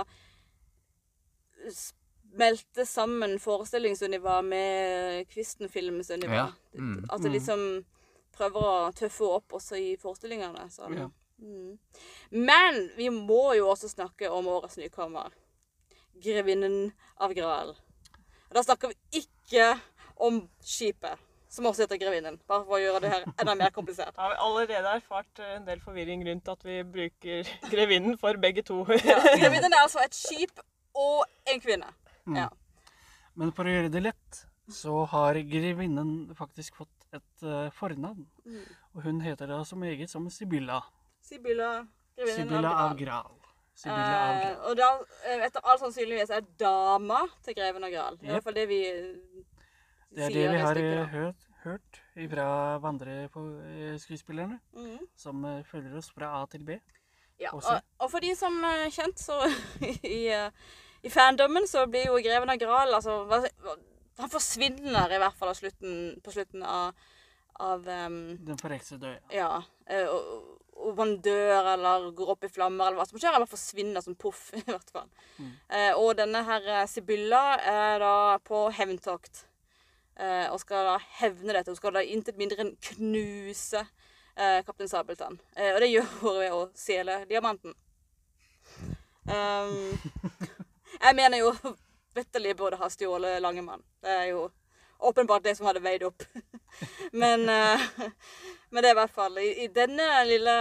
smelte 1.74 2.86
sammen 2.86 3.38
forestillingsuniva 3.42 4.40
med 4.46 5.26
Kvisten-filmsuniva. 5.32 6.44
Ja. 6.44 6.78
Mm. 6.78 7.08
At 7.10 7.24
de 7.24 7.32
liksom 7.32 7.64
prøver 8.36 8.66
å 8.66 8.92
tøffe 8.96 9.32
opp 9.38 9.56
også 9.58 9.80
i 9.80 9.96
forestillingene. 10.00 10.68
Så. 10.72 10.88
Ja. 10.94 11.08
Mm. 11.42 11.78
Men 12.30 12.80
vi 12.96 13.10
må 13.10 13.54
jo 13.58 13.70
også 13.72 13.90
snakke 13.90 14.30
om 14.30 14.48
årets 14.48 14.78
nykommer. 14.80 15.34
'Grevinnen 16.20 16.92
av 17.16 17.32
Gral'. 17.32 17.74
Og 18.50 18.54
da 18.54 18.62
snakker 18.62 18.92
vi 18.92 19.22
ikke 19.22 19.72
om 20.20 20.42
skipet, 20.60 21.18
som 21.50 21.66
også 21.66 21.84
heter 21.84 21.98
Grevinnen. 22.00 22.38
Bare 22.48 22.64
for 22.66 22.78
å 22.78 22.80
gjøre 22.80 23.00
det 23.04 23.10
her 23.12 23.24
enda 23.42 23.56
mer 23.58 23.72
komplisert. 23.74 24.14
Vi 24.14 24.22
har 24.22 24.36
allerede 24.38 24.94
erfart 25.00 25.42
eh, 25.42 25.56
en 25.56 25.66
del 25.66 25.82
forvirring 25.82 26.22
rundt 26.28 26.50
at 26.52 26.62
vi 26.66 26.80
bruker 26.96 27.50
grevinnen 27.72 28.18
for 28.20 28.38
begge 28.42 28.64
to. 28.66 28.84
Grevinnen 28.86 29.72
er 29.72 29.82
altså 29.82 30.04
et 30.04 30.16
skip 30.16 30.62
og 30.94 31.24
en 31.50 31.62
kvinne. 31.62 31.90
Ja. 32.36 32.48
Men 33.38 33.52
for 33.56 33.66
å 33.66 33.74
gjøre 33.74 33.90
det 33.92 34.04
lett, 34.04 34.44
så 34.70 35.02
har 35.10 35.38
grevinnen 35.50 36.30
faktisk 36.38 36.78
fått 36.78 37.06
et 37.16 37.46
uh, 37.46 37.66
fornavn. 37.74 38.26
Mm. 38.46 38.64
Og 38.94 39.04
hun 39.06 39.20
heter 39.24 39.50
da 39.50 39.60
som 39.66 39.82
eget 39.86 40.12
som 40.12 40.28
Sibylla. 40.30 40.78
Sibylla, 41.26 41.72
grevinnen 42.18 42.46
Sibylla 42.46 42.74
av 42.84 42.94
Gral. 42.98 43.30
Gral. 43.30 43.36
Sibylla 43.80 44.20
av 44.20 44.40
Eh, 44.40 44.56
og 44.68 44.76
da, 44.76 44.90
eh, 45.26 45.44
etter 45.46 45.64
all 45.64 45.78
sannsynligvis, 45.80 46.30
er 46.30 46.46
dama 46.60 47.22
til 47.44 47.56
greven 47.56 47.84
av 47.84 47.90
Gral. 47.94 48.18
Det 48.18 48.26
er 48.26 48.30
i 48.30 48.34
Jep. 48.34 48.36
hvert 48.36 48.44
fall 48.44 48.58
det 48.58 48.68
vi 48.68 48.82
Det 50.10 50.26
er 50.26 50.34
det 50.34 50.46
vi 50.50 50.62
har 50.64 50.78
eh, 50.80 51.12
hørt, 51.12 51.48
hørt 51.62 52.00
fra 52.32 52.46
vandreskuespillerne, 52.82 54.58
mm. 54.74 54.98
som 55.16 55.44
eh, 55.44 55.62
følger 55.64 55.96
oss 56.00 56.10
fra 56.14 56.32
A 56.40 56.46
til 56.50 56.64
B. 56.66 56.78
Ja, 57.40 57.54
og, 57.54 57.62
og 57.98 58.10
for 58.12 58.20
de 58.20 58.34
som 58.36 58.58
er 58.66 58.88
kjent, 58.92 59.20
så 59.22 59.38
i, 60.04 60.26
eh, 60.34 60.50
i 61.06 61.12
fandommen 61.12 61.68
så 61.70 61.86
blir 61.88 62.10
jo 62.10 62.20
Greven 62.20 62.52
av 62.52 62.60
Gral 62.60 62.92
altså, 62.98 63.22
Han 64.20 64.32
forsvinner 64.32 65.14
i 65.14 65.20
hvert 65.22 65.38
fall 65.38 65.54
slutten, 65.56 65.94
på 66.20 66.34
slutten 66.34 66.64
av, 66.66 66.90
av 67.60 67.86
um, 67.86 68.18
Den 68.44 68.58
forheksede 68.60 69.14
øya. 69.14 69.20
Ja. 69.32 69.52
eh, 69.88 70.10
og, 70.10 70.58
og 70.80 70.96
man 70.96 71.14
dør 71.24 71.72
eller 71.74 72.10
går 72.16 72.32
opp 72.34 72.44
i 72.44 72.52
flammer 72.52 72.88
eller 72.88 73.00
hva 73.00 73.08
som 73.08 73.20
skjer. 73.20 73.36
Eller 73.36 73.48
forsvinner 73.48 74.04
som 74.04 74.16
poff, 74.18 74.48
i 74.60 74.64
hvert 74.66 74.92
fall. 74.92 75.08
Mm. 75.38 75.52
Eh, 75.68 75.92
og 75.94 76.16
denne 76.20 76.44
her 76.44 76.68
eh, 76.80 76.88
Sibylla 76.90 77.44
er 77.60 78.02
da 78.02 78.16
på 78.44 78.66
hevntokt. 78.76 79.46
Eh, 80.20 80.46
og 80.52 80.60
skal 80.60 80.84
da 80.84 80.96
hevne 81.22 81.54
dette. 81.56 81.72
Hun 81.72 81.78
skal 81.78 81.96
da 81.96 82.04
intet 82.04 82.38
mindre 82.40 82.64
enn 82.64 82.74
knuse 82.90 83.80
eh, 83.80 84.60
kaptein 84.66 84.90
Sabeltann. 84.90 85.38
Eh, 85.56 85.72
og 85.74 85.80
det 85.80 85.90
gjør 85.92 86.10
hun 86.20 86.40
ved 86.42 86.56
å 86.56 86.64
stjele 86.76 87.22
diamanten. 87.30 87.76
Um, 89.30 89.96
jeg 91.04 91.16
mener 91.16 91.40
jo 91.40 91.54
vitterlig 92.16 92.56
burde 92.58 92.80
ha 92.80 92.90
stjålet 92.92 93.40
Langemann. 93.42 93.84
Det 94.02 94.16
er 94.16 94.26
jo 94.32 94.48
åpenbart 95.00 95.46
det 95.46 95.56
som 95.56 95.70
hadde 95.70 95.80
veid 95.80 96.04
opp. 96.04 96.22
men, 97.22 97.48
eh, 97.48 97.88
men 98.70 98.82
det 98.82 98.90
er 98.90 98.94
i 98.94 99.00
hvert 99.00 99.14
fall 99.14 99.38
I, 99.40 99.48
i 99.64 99.68
denne 99.74 100.06
lille 100.28 100.54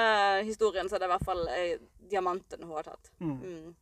historien 0.48 0.90
så 0.90 0.96
er 0.96 1.04
det 1.04 1.10
i 1.10 1.14
hvert 1.14 1.28
fall 1.28 1.44
eh, 1.54 1.76
diamanten 2.10 2.64
hun 2.64 2.78
har 2.78 2.88
tatt. 2.88 3.12
Mm. 3.20 3.36
Mm. 3.44 3.76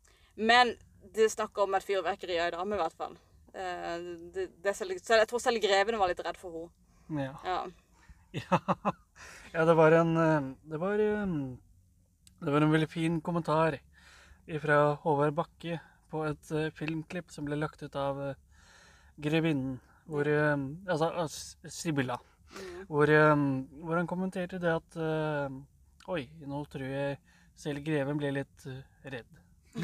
Men 0.50 0.76
det 1.14 1.30
snakker 1.32 1.64
om 1.64 1.78
et 1.78 1.86
fyrverkeri 1.86 2.40
av 2.40 2.50
ei 2.50 2.56
dame, 2.58 2.76
i 2.76 2.82
hvert 2.82 2.98
fall. 2.98 3.16
Eh, 3.58 3.98
det, 4.34 4.50
det 4.62 4.74
selv, 4.78 4.94
jeg 4.94 5.28
tror 5.30 5.42
selv 5.42 5.62
grevene 5.64 5.98
var 5.98 6.08
litt 6.12 6.22
redd 6.26 6.38
for 6.40 6.70
henne. 7.10 7.34
Ja. 7.44 7.66
Ja. 8.36 8.58
Ja. 9.54 9.64
det 9.66 9.74
var 9.80 9.92
en 9.96 10.18
eh, 10.20 10.48
Det 10.68 10.78
var 10.82 11.00
eh, 11.00 11.28
Det 12.44 12.52
var 12.52 12.62
en 12.62 12.74
veldig 12.74 12.90
fin 12.92 13.22
kommentar 13.24 13.78
fra 14.62 14.96
Håvard 15.02 15.34
Bakke 15.34 15.80
på 16.12 16.26
et 16.28 16.52
filmklipp 16.76 17.32
som 17.32 17.46
ble 17.48 17.56
lagt 17.60 17.82
ut 17.84 17.96
av 18.00 18.20
Grevinnen, 19.20 19.80
hvor 20.08 20.28
Altså 20.28 21.10
Sibilla. 21.24 21.72
Sibylla. 21.72 22.18
Mm. 22.52 22.86
Hvor, 22.88 23.08
hvor 23.84 23.96
han 23.98 24.08
kommenterte 24.08 24.60
det 24.64 24.72
at 24.76 24.98
Oi, 26.08 26.30
nå 26.48 26.62
tror 26.72 26.88
jeg 26.88 27.18
selv 27.60 27.84
greven 27.84 28.20
ble 28.22 28.32
litt 28.38 28.68
redd. 29.04 29.28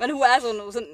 Men 0.00 0.14
hun 0.14 0.24
er 0.26 0.42
sånn, 0.42 0.64
sånn 0.74 0.88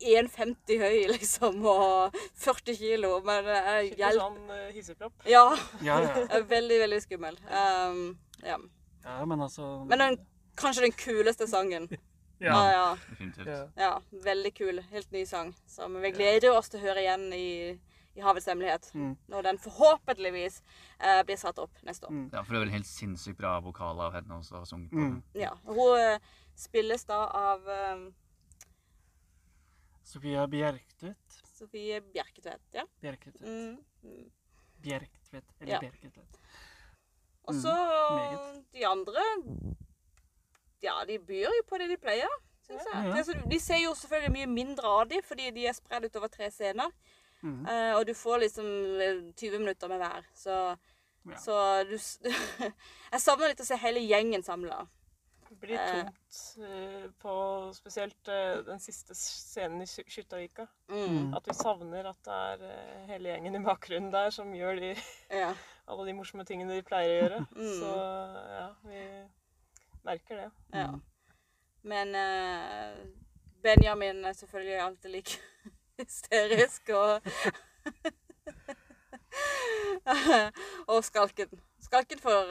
1,50 0.00 0.80
høy, 0.80 0.98
liksom, 1.12 1.60
og 1.66 2.14
40 2.40 2.76
kilo. 2.78 3.12
Men 3.26 3.44
det 3.44 3.56
er 3.60 3.80
Skikkelig 3.84 3.98
hjelp. 4.02 4.20
sånn 4.20 4.50
uh, 4.50 4.68
hissepropp. 4.74 5.26
Ja. 5.28 5.44
Ja, 5.84 5.98
ja. 6.06 6.40
veldig, 6.54 6.78
veldig 6.86 7.00
skummel. 7.04 7.36
Um, 7.50 8.04
ja. 8.44 8.56
ja 9.04 9.18
men 9.28 9.40
altså 9.46 9.84
Men 9.90 9.98
den, 10.06 10.18
kanskje 10.56 10.86
den 10.88 10.96
kuleste 10.96 11.46
sangen. 11.50 11.88
Ja, 12.40 12.54
ja. 12.56 12.68
ja. 12.72 12.84
Definitivt. 13.10 13.48
ja. 13.76 13.88
Veldig 14.24 14.50
kul. 14.56 14.78
Helt 14.90 15.10
ny 15.12 15.26
sang. 15.28 15.50
Som 15.68 15.98
vi 16.00 16.08
gleder 16.16 16.54
oss 16.56 16.70
til 16.72 16.80
å 16.80 16.86
høre 16.86 17.02
igjen 17.02 17.26
i, 17.36 17.48
i 18.16 18.22
Havets 18.24 18.46
hemmelighet. 18.48 18.86
Mm. 18.96 19.10
Når 19.28 19.44
den 19.44 19.58
forhåpentligvis 19.60 20.56
eh, 21.04 21.18
blir 21.28 21.36
satt 21.36 21.60
opp 21.60 21.76
neste 21.84 22.08
år. 22.08 22.14
Mm. 22.16 22.22
Ja, 22.32 22.40
for 22.40 22.56
det 22.56 22.62
er 22.62 22.70
en 22.70 22.78
helt 22.78 22.88
sinnssykt 22.88 23.36
bra 23.42 23.58
vokal 23.60 24.00
av 24.00 24.16
henne 24.16 24.38
også. 24.40 24.62
Sunget 24.70 24.88
på 24.88 25.02
Mm. 25.02 25.18
den. 25.34 25.42
Ja. 25.42 25.52
Hun 25.68 26.00
eh, 26.00 26.16
spilles 26.56 27.04
da 27.12 27.20
av 27.28 27.68
eh, 27.68 28.08
Sofia 30.10 30.46
Bjerktvedt. 30.50 31.38
Sofie 31.54 32.00
Bjerketvedt. 32.12 32.66
Ja. 32.74 32.84
Bjerketvedt. 33.02 33.46
Mm. 33.46 33.78
Mm. 34.02 34.30
Bjerktvedt. 34.82 35.54
Eller 35.60 35.72
Ja. 35.76 35.80
Bjerketvedt. 35.84 36.38
Og 37.48 37.54
Mm, 37.54 37.60
så 37.60 37.74
de 38.72 38.84
andre 38.86 39.22
Ja, 40.82 41.04
de 41.04 41.18
byr 41.18 41.48
jo 41.56 41.62
på 41.68 41.78
det 41.78 41.88
de 41.90 41.96
pleier, 42.00 42.28
syns 42.66 42.84
jeg. 42.88 43.04
Ja. 43.06 43.14
Det 43.22 43.34
er 43.36 43.48
de 43.50 43.58
ser 43.60 43.80
jo 43.82 43.94
selvfølgelig 43.94 44.32
mye 44.32 44.46
mindre 44.46 44.88
av 44.88 45.08
dem, 45.10 45.22
fordi 45.22 45.50
de 45.50 45.66
er 45.68 45.72
spredd 45.76 46.04
utover 46.08 46.28
tre 46.32 46.48
scener. 46.50 46.90
Mm. 47.42 47.66
Uh, 47.66 47.96
og 47.98 48.06
du 48.06 48.14
får 48.14 48.38
liksom 48.44 48.66
eh, 49.00 49.20
20 49.36 49.58
minutter 49.58 49.88
med 49.88 49.98
hver. 50.02 50.24
Så, 50.34 50.76
Ja. 51.28 51.36
så 51.36 51.84
du 51.84 51.96
Jeg 53.12 53.20
savner 53.20 53.48
litt 53.48 53.60
å 53.60 53.64
se 53.68 53.76
hele 53.76 54.00
gjengen 54.00 54.42
samla. 54.42 54.86
Det 55.60 55.66
blir 55.68 55.76
tungt, 55.76 56.14
tomt 56.56 56.68
eh, 56.70 57.10
på 57.20 57.32
spesielt 57.76 58.28
eh, 58.32 58.62
den 58.64 58.80
siste 58.80 59.14
scenen 59.14 59.82
i 59.84 59.86
Sky- 59.86 60.06
Skyttavika. 60.08 60.64
Mm. 60.88 61.34
At 61.36 61.46
vi 61.48 61.54
savner 61.58 62.08
at 62.08 62.20
det 62.24 62.38
er 62.38 62.64
eh, 62.70 63.02
hele 63.10 63.28
gjengen 63.34 63.58
i 63.58 63.62
bakgrunnen 63.66 64.10
der 64.14 64.30
som 64.32 64.54
gjør 64.56 64.80
de, 64.80 64.94
Ja. 65.30 65.50
alle 65.90 66.06
de 66.08 66.14
morsomme 66.16 66.44
tingene 66.48 66.78
de 66.78 66.82
pleier 66.86 67.12
å 67.12 67.20
gjøre. 67.20 67.40
Mm. 67.60 67.74
Så 67.76 67.92
ja, 68.56 68.66
vi 68.88 69.04
merker 70.08 70.44
det. 70.44 70.50
ja. 70.74 70.86
Mm. 70.94 71.02
Men 71.82 72.14
eh, 72.14 72.96
Benjamin 73.64 74.24
er 74.24 74.32
selvfølgelig 74.36 74.80
alltid 74.84 75.10
like 75.14 75.38
hysterisk 76.00 76.88
og 76.96 77.20
Og 80.88 81.04
Skalken. 81.04 81.60
Skalken, 81.90 82.20
får, 82.22 82.50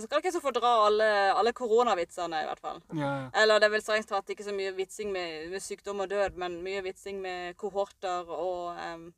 skal 0.00 0.22
ikke 0.22 0.30
som 0.32 0.40
få 0.40 0.50
dra 0.56 0.70
alle, 0.86 1.06
alle 1.36 1.52
koronavitsene, 1.52 2.38
i 2.40 2.46
hvert 2.48 2.62
fall. 2.64 2.78
Ja, 2.96 3.10
ja. 3.20 3.26
Eller 3.42 3.60
det 3.60 3.68
er 3.68 3.74
vel 3.74 3.82
strengt 3.84 4.08
tatt 4.08 4.32
ikke 4.32 4.46
så 4.46 4.54
mye 4.56 4.72
vitsing 4.78 5.10
med, 5.12 5.50
med 5.52 5.60
sykdom 5.60 6.00
og 6.00 6.08
død, 6.08 6.38
men 6.40 6.56
mye 6.64 6.80
vitsing 6.86 7.18
med 7.20 7.58
kohorter 7.60 8.32
og 8.32 8.78
um, 8.80 9.10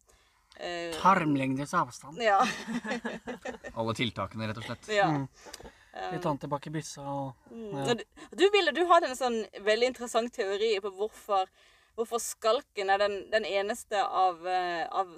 uh, 0.58 0.90
Tarmlengdes 0.98 1.76
avstand. 1.78 2.18
Ja. 2.18 2.40
Alle 3.78 3.94
tiltakene, 3.94 4.50
rett 4.50 4.58
og 4.58 4.66
slett. 4.66 4.90
ja. 4.90 5.06
Mm. 5.06 5.28
Litt 6.16 6.26
antibac 6.26 6.66
i 6.66 6.74
byssa 6.74 7.02
og 7.02 7.50
Mm. 7.50 7.78
Ja. 7.78 7.94
Du, 7.94 8.04
du, 8.38 8.44
Ville, 8.54 8.72
du 8.74 8.84
hadde 8.90 9.10
en 9.10 9.18
sånn 9.18 9.40
veldig 9.66 9.88
interessant 9.90 10.32
teori 10.34 10.76
på 10.82 10.90
hvorfor, 10.98 11.46
hvorfor 11.98 12.22
skalken 12.22 12.90
er 12.90 13.02
den, 13.02 13.16
den 13.30 13.46
eneste 13.46 14.02
av, 14.02 14.46
eh, 14.46 14.86
av, 14.86 15.10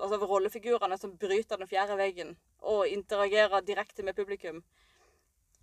altså 0.00 0.18
rollefigurene 0.26 0.98
som 1.00 1.14
bryter 1.18 1.56
den 1.60 1.68
fjerde 1.70 1.96
veggen 1.98 2.34
og 2.62 2.86
interagerer 2.88 3.64
direkte 3.66 4.02
med 4.06 4.16
publikum. 4.16 4.62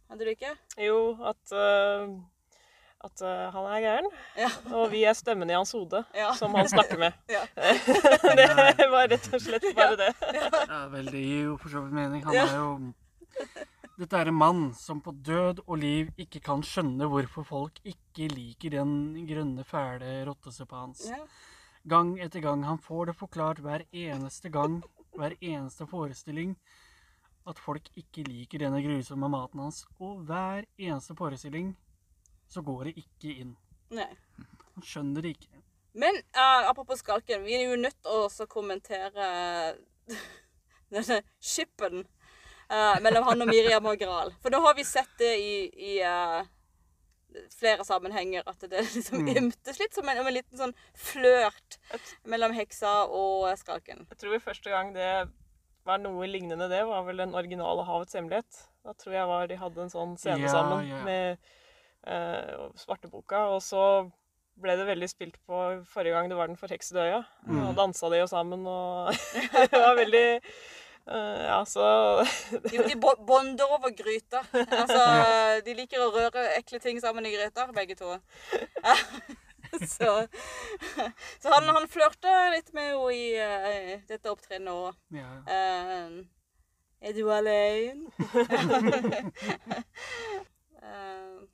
Hadde 0.10 0.26
du 0.26 0.32
ikke? 0.34 0.52
Jo, 0.78 0.98
at, 1.26 1.54
uh, 1.56 2.12
at 3.04 3.24
uh, 3.26 3.52
han 3.56 3.70
er 3.72 3.84
gæren, 3.86 4.10
Ja. 4.38 4.50
og 4.76 4.92
vi 4.92 5.04
er 5.10 5.14
stemmen 5.18 5.50
i 5.50 5.56
hans 5.58 5.72
hode 5.74 6.04
Ja. 6.16 6.34
som 6.38 6.54
han 6.56 6.70
snakker 6.70 6.98
med. 7.02 7.12
Ja. 7.30 7.44
det 8.80 8.90
var 8.92 9.08
rett 9.12 9.30
og 9.34 9.42
slett 9.42 9.70
bare 9.76 9.96
det. 10.00 10.12
Ja, 10.68 10.84
vel, 10.94 11.06
det 11.12 11.24
gir 11.24 11.48
jo 11.52 11.58
for 11.62 11.70
så 11.74 11.86
vidt 11.86 11.94
mening. 11.98 12.24
Han 12.26 12.34
Ja. 12.38 12.46
er 12.48 12.58
jo 12.58 12.94
Dette 13.94 14.18
er 14.18 14.28
en 14.32 14.34
mann 14.38 14.62
som 14.74 15.02
på 15.06 15.12
død 15.14 15.60
og 15.68 15.78
liv 15.78 16.08
ikke 16.18 16.40
kan 16.42 16.64
skjønne 16.66 17.06
hvorfor 17.10 17.46
folk 17.46 17.76
ikke 17.86 18.26
liker 18.34 18.74
den 18.74 18.94
grønne, 19.30 19.64
fæle 19.64 20.24
rottesuppa 20.26 20.80
hans. 20.82 21.04
Ja. 21.10 21.20
Gang 21.84 22.20
etter 22.20 22.40
gang. 22.40 22.64
Han 22.64 22.80
får 22.80 23.06
det 23.12 23.18
forklart 23.20 23.60
hver 23.60 23.84
eneste 23.92 24.50
gang, 24.50 24.82
hver 25.18 25.36
eneste 25.42 25.88
forestilling, 25.88 26.56
at 27.48 27.60
folk 27.60 27.90
ikke 28.00 28.24
liker 28.28 28.64
denne 28.64 28.80
grusomme 28.86 29.28
maten 29.30 29.66
hans. 29.66 29.84
Og 30.00 30.24
hver 30.28 30.64
eneste 30.78 31.16
forestilling 31.20 31.74
så 32.48 32.64
går 32.64 32.90
det 32.90 32.96
ikke 33.04 33.36
inn. 33.44 33.58
Nei. 33.94 34.10
Han 34.74 34.86
skjønner 34.88 35.26
det 35.26 35.36
ikke. 35.36 35.62
Men 35.94 36.16
uh, 36.34 36.70
apropos 36.70 37.04
skalken, 37.04 37.44
vi 37.46 37.58
er 37.58 37.68
jo 37.68 37.78
nødt 37.78 38.00
til 38.02 38.24
å 38.26 38.48
kommentere 38.50 39.28
denne 40.94 41.20
skippen 41.38 42.02
uh, 42.02 42.98
mellom 43.04 43.28
han 43.28 43.46
og 43.46 43.52
Miriam 43.52 43.92
og 43.92 44.00
Gral. 44.02 44.34
For 44.42 44.54
nå 44.54 44.64
har 44.66 44.78
vi 44.80 44.88
sett 44.88 45.12
det 45.20 45.36
i, 45.38 45.56
i 45.70 45.94
eh, 46.02 46.42
flere 47.54 47.86
sammenhenger 47.88 48.44
at 48.50 48.60
det 48.70 48.84
liksom 48.96 49.24
Mm. 49.24 49.32
ymtes 49.44 49.80
litt 49.80 49.94
som 49.96 50.10
en, 50.10 50.20
en 50.24 50.34
liten 50.34 50.58
sånn 50.60 50.74
flørt 50.96 51.78
mellom 52.26 52.54
heksa 52.56 53.06
og 53.10 53.48
skalken. 53.60 54.06
Jeg 54.10 54.18
tror 54.24 54.40
første 54.44 54.70
gang 54.74 54.94
det 54.96 55.10
var 55.86 56.00
noe 56.00 56.28
lignende 56.30 56.70
det, 56.72 56.84
var 56.88 57.04
vel 57.04 57.18
den 57.20 57.36
originale 57.36 57.84
Havets 57.84 58.16
hemmelighet. 58.16 58.62
Da 58.84 58.94
tror 59.00 59.14
jeg 59.16 59.28
var 59.28 59.48
de 59.48 59.58
hadde 59.60 59.82
en 59.84 59.92
sånn 59.92 60.14
scene 60.20 60.46
Ja, 60.46 60.52
sammen 60.52 60.88
ja. 60.88 61.02
med 61.04 61.38
eh, 62.08 62.70
Svarteboka. 62.80 63.46
Og 63.56 63.62
så 63.64 63.84
ble 64.64 64.76
det 64.78 64.86
veldig 64.88 65.10
spilt 65.10 65.38
på 65.50 65.60
forrige 65.90 66.14
gang 66.14 66.30
det 66.30 66.38
var 66.38 66.48
den 66.52 66.60
forheksede 66.60 67.04
øya. 67.08 67.22
Mm. 67.48 67.62
Og 67.70 67.76
dansa 67.80 68.10
de 68.14 68.20
jo 68.22 68.28
sammen, 68.30 68.66
og 68.70 69.12
det 69.72 69.72
var 69.82 69.96
veldig 69.98 70.26
eh, 71.08 71.44
Ja, 71.46 71.66
så 71.66 71.84
De, 72.72 72.78
de 72.88 72.96
bonder 73.00 73.66
over 73.72 73.94
gryta. 73.98 74.44
Altså, 74.54 75.02
de 75.66 75.76
liker 75.78 76.04
å 76.04 76.12
røre 76.16 76.48
ekle 76.58 76.80
ting 76.84 77.02
sammen 77.04 77.26
i 77.26 77.34
gryta, 77.36 77.68
begge 77.76 77.96
to. 78.00 78.18
Så, 79.74 80.28
så 81.42 81.50
han, 81.50 81.64
han 81.76 81.88
flørta 81.90 82.52
litt 82.54 82.68
med 82.78 82.92
henne 82.92 83.14
i 83.16 83.24
uh, 83.42 84.02
dette 84.06 84.30
opptredenet 84.30 84.70
òg. 84.70 84.94
Ja. 85.18 85.30
Uh, 85.50 86.22
er 87.02 87.16
du 87.18 87.24
alene? 87.34 88.12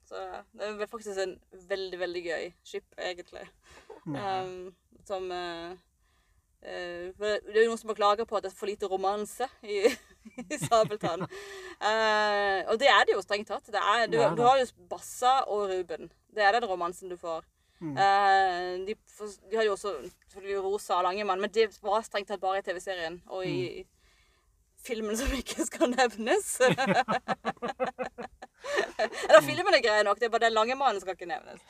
Så 0.10 0.20
det 0.58 0.65
er 0.65 0.89
faktisk 0.89 1.20
en 1.22 1.36
veldig, 1.70 2.00
veldig 2.01 2.22
gøy 2.25 2.46
skip, 2.65 2.86
egentlig. 2.98 3.46
Um, 4.10 4.74
som 5.06 5.29
for 6.60 7.38
Det 7.46 7.56
er 7.56 7.63
jo 7.63 7.70
noen 7.72 7.80
som 7.80 7.92
har 7.92 8.00
klaga 8.00 8.25
på 8.28 8.36
at 8.38 8.44
det 8.44 8.51
er 8.51 8.58
for 8.58 8.68
lite 8.68 8.89
romanse 8.92 9.48
i, 9.63 9.78
i 10.54 10.58
Sabeltann. 10.60 11.24
uh, 11.24 12.60
og 12.68 12.75
det 12.82 12.89
er 12.92 13.06
det 13.08 13.16
jo 13.16 13.24
strengt 13.24 13.48
tatt. 13.48 13.70
Det 13.72 13.80
er, 13.80 14.08
du, 14.12 14.20
du 14.36 14.44
har 14.44 14.60
jo 14.60 14.68
Bassa 14.92 15.39
og 15.48 15.70
Ruben. 15.72 16.12
Det 16.36 16.44
er 16.44 16.58
den 16.58 16.68
romansen 16.70 17.10
du 17.10 17.18
får. 17.18 17.48
Mm. 17.80 17.96
Uh, 17.96 18.88
de, 18.88 18.96
de 19.51 19.56
har 19.56 19.63
jo 19.63 19.78
også 19.78 19.96
selvfølgelig 20.28 20.63
Rosa 20.63 20.94
og 21.00 21.04
Langemann, 21.08 21.42
men 21.42 21.54
det 21.56 21.70
var 21.82 22.04
strengt 22.04 22.28
tatt 22.28 22.44
bare 22.44 22.60
i 22.60 22.66
TV-serien. 22.66 23.22
Og 23.32 23.48
i 23.48 23.86
filmen 24.84 25.18
som 25.18 25.32
ikke 25.36 25.66
skal 25.66 25.89
nevnes. 25.96 26.60
Eller 29.00 29.42
filmen 29.46 29.74
er 29.75 29.84
grei 29.84 30.04
nok, 30.04 30.20
det 30.20 30.28
er 30.28 30.34
bare 30.34 30.48
den 30.48 30.56
Langemannen 30.56 31.01
skal 31.01 31.16
ikke 31.16 31.30
nevnes. 31.30 31.62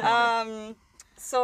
Um, 0.00 0.76
så, 1.18 1.42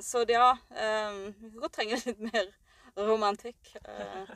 så 0.00 0.24
ja 0.28 0.52
um, 0.52 1.20
Vi 1.38 1.50
kan 1.50 1.60
godt 1.60 1.76
trenge 1.78 2.00
litt 2.00 2.20
mer 2.24 2.48
romantikk. 2.96 3.74
Uh, 3.84 4.32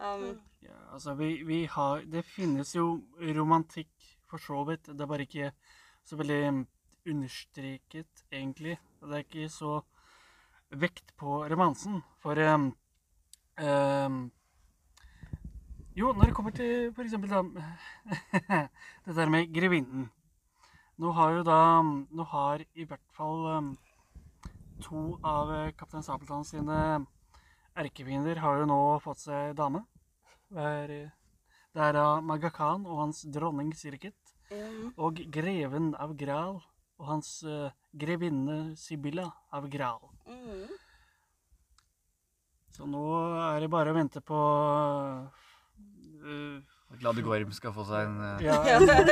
um, 0.00 0.30
Ja, 0.60 0.76
altså 0.92 1.14
vi, 1.14 1.42
vi 1.46 1.64
har 1.66 2.02
Det 2.06 2.24
finnes 2.26 2.74
jo 2.74 3.00
romantikk 3.20 3.90
for 4.30 4.42
så 4.42 4.64
vidt. 4.68 4.86
Det 4.86 5.00
er 5.00 5.10
bare 5.10 5.26
ikke 5.26 5.52
så 6.06 6.16
veldig 6.16 6.42
mm, 6.52 6.66
understreket, 7.10 8.24
egentlig. 8.32 8.76
Det 9.00 9.16
er 9.16 9.24
ikke 9.24 9.48
så 9.52 9.80
vekt 10.70 11.14
på 11.18 11.42
romansen. 11.50 12.02
For 12.22 12.38
um, 12.54 12.70
um, 13.58 14.30
Jo, 15.96 16.12
når 16.12 16.30
det 16.30 16.34
kommer 16.34 16.50
til 16.54 16.92
da 16.94 17.42
Det 19.06 19.16
der 19.16 19.28
med 19.28 19.54
grevinnen. 19.54 20.10
Nå 21.00 21.10
har 21.16 21.38
jo 21.38 21.44
da 21.46 21.60
Nå 21.82 22.24
har 22.28 22.60
i 22.76 22.84
hvert 22.84 23.14
fall 23.16 23.46
um, 23.48 23.70
to 24.84 25.16
av 25.24 25.52
eh, 25.54 25.72
Kaptein 25.76 26.04
Sabeltann 26.04 26.44
sine 26.44 26.76
erkefiender 27.80 28.40
har 28.42 28.60
jo 28.60 28.66
nå 28.68 28.80
fått 29.04 29.22
seg 29.22 29.54
dame. 29.56 29.80
Det 30.50 30.66
er, 30.66 31.94
da 31.96 32.04
Maga 32.20 32.50
Khan 32.52 32.84
og 32.84 33.00
hans 33.04 33.22
dronning 33.32 33.72
Sirkit. 33.76 34.16
Mm. 34.50 34.92
Og 34.98 35.20
greven 35.32 35.92
av 35.94 36.12
Gral 36.20 36.58
og 37.00 37.06
hans 37.08 37.32
uh, 37.48 37.70
grevinne 37.96 38.76
Sibylla 38.76 39.28
av 39.56 39.68
Gral. 39.72 40.04
mm. 40.28 40.66
Så 42.70 42.86
nå 42.88 43.04
er 43.44 43.60
det 43.60 43.68
bare 43.72 43.92
å 43.92 43.96
vente 43.96 44.20
på 44.24 44.40
eh, 46.24 46.69
Glade 46.98 47.22
Gorm 47.22 47.52
skal 47.54 47.72
få 47.74 47.84
seg 47.88 48.08
en 48.08 48.16
uh... 48.18 48.42
Ja, 48.48 48.56
en, 48.74 48.82
en, 48.90 49.08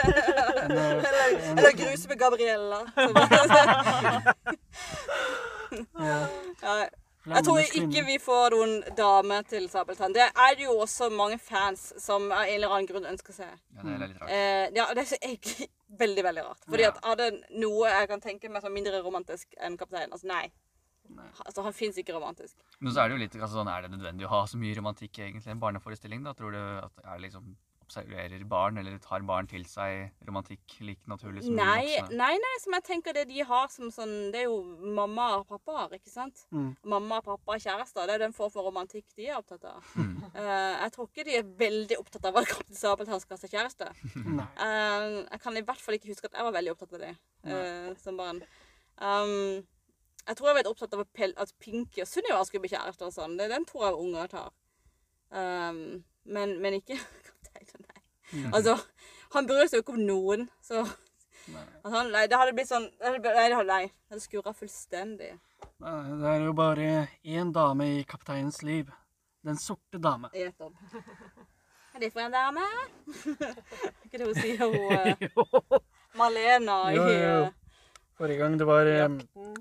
Eller, 0.70 1.34
en, 1.50 1.58
eller 1.58 1.76
gruse 1.78 2.08
med 2.10 2.18
Gabriella. 2.18 2.80
ja, 6.08 6.18
Ja, 6.62 7.34
Jeg 7.34 7.44
tror 7.44 7.58
ikke 7.60 8.02
vi 8.06 8.16
får 8.22 8.54
noen 8.54 8.70
dame 8.96 9.42
til 9.50 9.66
Sabeltann. 9.68 10.14
Det 10.16 10.24
er 10.26 10.54
det 10.56 10.64
jo 10.64 10.78
også 10.80 11.10
mange 11.12 11.38
fans 11.42 11.90
som 12.00 12.30
av 12.32 12.46
en 12.46 12.54
eller 12.54 12.72
annen 12.72 12.88
grunn 12.88 13.08
ønsker 13.10 13.36
seg. 13.36 13.50
Ja, 13.76 13.82
det 13.82 13.92
er 13.92 14.00
litt 14.06 14.22
rart. 14.22 14.30
Eh, 14.32 14.66
ja, 14.78 14.86
det 14.96 15.04
er 15.04 15.26
egentlig 15.28 15.68
veldig, 16.00 16.24
veldig 16.24 16.46
rart. 16.46 16.64
Fordi 16.68 16.86
at 16.88 17.02
er 17.04 17.20
det 17.20 17.28
noe 17.60 17.90
jeg 17.92 18.08
kan 18.14 18.24
tenke 18.24 18.48
meg 18.52 18.64
som 18.64 18.72
mindre 18.72 19.02
romantisk 19.04 19.52
enn 19.60 19.76
kaptein? 19.80 20.08
Altså 20.08 20.30
nei. 20.30 20.46
Nei. 21.16 21.28
Altså, 21.44 21.62
han 21.64 21.76
fins 21.76 21.96
ikke 22.00 22.16
romantisk. 22.16 22.56
Men 22.80 22.92
så 22.92 23.02
er 23.02 23.08
det 23.08 23.16
jo 23.16 23.22
litt 23.22 23.36
altså, 23.38 23.54
sånn, 23.58 23.70
er 23.72 23.84
det 23.84 23.92
nødvendig 23.94 24.26
å 24.28 24.32
ha 24.32 24.42
så 24.48 24.60
mye 24.60 24.76
romantikk 24.76 25.20
egentlig 25.24 25.48
i 25.48 25.54
en 25.54 25.62
barneforestilling? 25.62 26.24
da? 26.24 26.34
Tror 26.36 26.52
du 26.52 26.60
at 26.60 26.92
det 26.96 27.06
er 27.08 27.22
liksom 27.24 27.54
observerer 27.88 28.44
barn, 28.48 28.78
eller 28.78 28.98
tar 29.02 29.24
barn 29.26 29.48
til 29.48 29.64
seg 29.68 30.10
romantikk 30.28 30.76
like 30.84 31.08
naturlig 31.08 31.42
som 31.46 31.56
Nei, 31.56 31.86
voksne? 31.96 32.18
nei, 32.20 32.34
nei, 32.44 32.54
som 32.62 32.76
jeg 32.76 32.84
tenker 32.84 33.16
det 33.16 33.24
de 33.30 33.40
har 33.48 33.70
som 33.72 33.88
sånn 33.94 34.12
Det 34.34 34.42
er 34.42 34.48
jo 34.50 34.58
mamma 34.98 35.30
og 35.38 35.46
pappa 35.48 35.76
har, 35.78 35.94
ikke 35.96 36.12
sant? 36.12 36.44
Mm. 36.52 36.74
Mamma 36.94 37.22
og 37.22 37.26
pappa 37.30 37.56
er 37.56 37.64
kjærester. 37.64 38.04
Det 38.08 38.18
er 38.18 38.24
den 38.26 38.36
form 38.36 38.52
for 38.52 38.68
romantikk 38.68 39.08
de 39.16 39.30
er 39.30 39.38
opptatt 39.40 39.64
av. 39.70 39.80
Mm. 39.96 40.12
Uh, 40.36 40.74
jeg 40.84 40.94
tror 40.94 41.08
ikke 41.08 41.26
de 41.28 41.38
er 41.40 41.48
veldig 41.64 41.98
opptatt 42.02 42.28
av 42.28 42.38
at 42.42 42.48
Kaptein 42.52 42.80
Sabeltann 42.82 43.24
skal 43.24 43.38
ha 43.38 43.42
seg 43.44 43.56
kjæreste. 43.56 43.90
Eh, 44.58 45.04
jeg 45.30 45.40
kan 45.42 45.56
i 45.56 45.62
hvert 45.64 45.80
fall 45.82 45.96
ikke 45.96 46.10
huske 46.10 46.28
at 46.28 46.34
jeg 46.36 46.44
var 46.46 46.54
veldig 46.54 46.72
opptatt 46.72 46.94
av 46.96 47.02
det 47.02 47.10
uh, 47.46 47.90
som 48.00 48.16
barn. 48.18 48.40
Um, 49.00 49.64
jeg 50.28 50.36
tror 50.38 50.50
jeg 50.50 50.56
var 50.58 50.70
opptatt 50.70 50.94
av 50.96 51.04
at, 51.04 51.52
Pinky 51.62 52.02
og 52.04 52.08
Sunniva 52.10 52.40
skulle 52.46 52.64
bli 52.66 52.72
kjærester 52.74 53.08
og 53.08 53.14
sånn. 53.14 53.36
Det- 53.38 53.46
er 53.46 53.54
Den 53.54 53.66
tror 53.68 53.86
jeg 53.86 54.00
unger 54.02 54.30
tar. 54.32 54.50
Um, 55.30 56.04
men, 56.28 56.58
men 56.60 56.78
ikke 56.80 56.98
kapteinen, 57.58 57.84
nei. 57.88 58.02
Mm. 58.32 58.54
Altså, 58.54 58.74
han 59.34 59.46
bryr 59.48 59.68
seg 59.68 59.78
jo 59.80 59.84
ikke 59.84 59.94
om 59.96 60.02
noen, 60.04 60.48
så 60.64 60.82
Nei. 61.48 61.62
han, 61.88 62.10
Nei, 62.12 62.26
det 62.28 62.36
hadde 62.36 62.52
blitt 62.52 62.68
sånn 62.68 62.84
Nei, 63.00 63.12
det 63.24 63.30
hadde, 63.32 63.62
nei, 63.64 63.84
det 63.88 64.12
hadde 64.12 64.20
skurra 64.24 64.52
fullstendig. 64.56 65.30
Nei, 65.80 65.94
Det 66.20 66.28
er 66.34 66.44
jo 66.44 66.52
bare 66.56 66.88
én 67.24 67.52
dame 67.56 67.86
i 67.94 68.02
kapteinens 68.08 68.60
liv. 68.66 68.90
Den 69.46 69.56
sorte 69.56 70.00
dame. 70.02 70.28
Nettopp. 70.34 70.74
Er 71.98 72.02
det 72.04 72.12
for 72.12 72.20
en 72.22 72.34
dame? 72.36 72.62
ikke 74.04 74.18
det 74.20 74.26
hun 74.28 74.36
sier, 74.36 74.60
hun 74.60 74.74
eh. 74.92 75.80
Malena 76.20 76.76
i 76.92 76.98
Jo, 76.98 77.06
jo, 77.10 77.48
Forrige 78.18 78.38
gang 78.42 78.58
det 78.60 78.66
var 78.68 78.86
Jakten. 78.86 79.56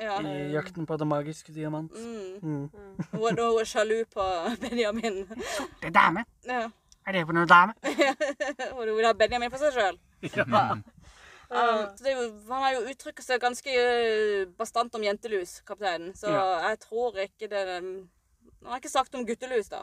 Ja. 0.00 0.18
i 0.22 0.52
jakten 0.52 0.86
på 0.86 0.96
den 0.96 1.08
magiske 1.10 1.52
diamant. 1.52 1.92
Mm. 1.92 2.36
Mm. 2.42 2.68
Hun 3.10 3.24
var, 3.24 3.34
da 3.36 3.64
sjalu 3.68 4.04
på 4.12 4.28
Benjamin. 4.62 5.18
Det 5.80 5.90
er 5.90 5.96
dame! 5.96 6.24
Ja. 6.48 6.68
Er 7.10 7.16
det 7.18 7.26
for 7.26 7.34
noe 7.34 7.48
dame? 7.50 7.74
Og 8.76 8.84
du 8.86 8.92
vil 8.94 9.06
ha 9.08 9.10
Benjamin 9.18 9.50
for 9.50 9.58
seg 9.58 9.74
sjøl. 9.74 9.96
Ja. 11.50 11.64
Um, 11.74 11.80
det 11.98 12.12
er 12.12 12.18
han 12.46 12.60
har 12.62 12.74
jo 12.76 12.82
uttrykt 12.92 13.24
seg 13.26 13.40
ganske 13.42 13.72
eh, 13.74 14.44
bastant 14.54 14.94
om 14.94 15.02
jentelus, 15.02 15.56
kapteinen. 15.66 16.12
Så 16.14 16.30
Ja. 16.30 16.44
jeg 16.68 16.78
tror 16.84 17.16
ikke 17.18 17.48
det 17.50 17.64
Han 17.66 18.68
har 18.68 18.78
ikke 18.78 18.92
sagt 18.92 19.16
om 19.18 19.24
guttelus, 19.26 19.66
da. 19.72 19.80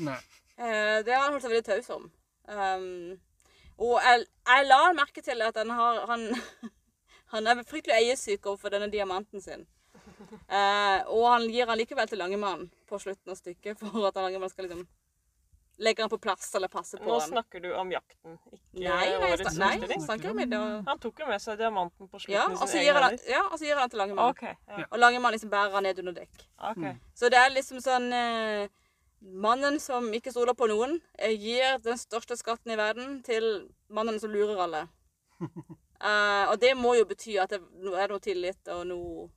Nei. 0.00 0.16
Eh, 0.56 1.02
det 1.04 1.12
har 1.12 1.26
han 1.26 1.34
holdt 1.34 1.44
seg 1.44 1.52
veldig 1.52 1.66
taus 1.68 1.90
om. 1.92 2.08
Um, 2.48 3.20
og 3.76 3.98
jeg, 4.00 4.24
jeg 4.48 4.66
la 4.70 4.80
merke 4.96 5.20
til 5.26 5.44
at 5.44 5.60
han 5.60 5.70
har 5.76 6.00
Han, 6.08 6.24
han 7.34 7.46
er 7.46 7.62
fryktelig 7.68 7.98
eiesyk 7.98 8.46
overfor 8.46 8.72
denne 8.72 8.88
diamanten 8.88 9.44
sin. 9.44 9.68
Uh, 10.48 11.04
og 11.12 11.28
han 11.28 11.44
gir 11.52 11.68
han 11.68 11.76
likevel 11.76 12.08
til 12.08 12.24
Langemann 12.24 12.70
på 12.88 12.98
slutten 13.04 13.34
av 13.34 13.36
stykket 13.36 13.84
for 13.84 14.08
at 14.08 14.16
Langemann 14.16 14.48
skal 14.48 14.64
liksom 14.70 14.86
legge 15.78 16.02
han 16.02 16.10
på 16.10 16.18
plass 16.20 16.54
eller 16.54 16.68
passer 16.68 16.98
på 16.98 17.06
Nå 17.08 17.18
han. 17.20 17.28
snakker 17.30 17.60
du 17.62 17.72
om 17.74 17.90
jakten, 17.90 18.38
ikke 18.52 18.60
Nei, 18.74 19.08
nei, 19.08 19.30
årets 19.32 19.56
nei, 19.58 19.78
jeg 19.80 20.00
snakker 20.02 20.30
om 20.30 20.36
det. 20.36 20.58
og- 20.58 20.84
Han 20.86 20.98
tok 20.98 21.18
jo 21.18 21.26
med 21.26 21.40
seg 21.40 21.58
diamanten 21.58 22.08
på 22.08 22.20
Ja, 22.28 22.44
slutten 22.46 22.62
og 22.62 22.68
så 22.68 22.78
gir 22.82 22.92
han, 22.94 23.18
ja, 23.28 23.42
og 23.50 23.58
så 23.58 23.64
gir 23.64 23.74
han 23.74 23.82
den 23.88 23.90
til 23.90 23.98
Langemann. 23.98 24.30
Okay, 24.30 24.54
Ja. 24.68 24.84
Og 24.90 24.98
Langemann 24.98 25.32
liksom 25.32 25.50
bærer 25.50 25.72
han 25.72 25.82
ned 25.82 25.98
under 25.98 26.12
dekk. 26.12 26.46
Okay. 26.70 26.94
Så 27.14 27.30
det 27.30 27.38
er 27.38 27.50
liksom 27.50 27.78
sånn 27.80 28.12
eh, 28.12 28.68
Mannen 29.24 29.78
som 29.78 30.10
ikke 30.12 30.32
stoler 30.32 30.52
på 30.54 30.66
noen, 30.66 31.00
eh, 31.18 31.30
gir 31.38 31.78
den 31.78 31.94
største 31.96 32.36
skatten 32.36 32.72
i 32.72 32.76
verden 32.76 33.22
til 33.22 33.70
mannen 33.88 34.18
som 34.18 34.30
lurer 34.30 34.58
alle. 34.58 34.88
Uh, 35.40 36.46
og 36.50 36.58
det 36.60 36.76
må 36.76 36.96
jo 36.98 37.04
bety 37.04 37.36
at 37.38 37.50
det 37.50 37.60
er 37.60 38.08
noe 38.08 38.18
tillit 38.20 38.68
og 38.68 38.86
noe 38.86 39.30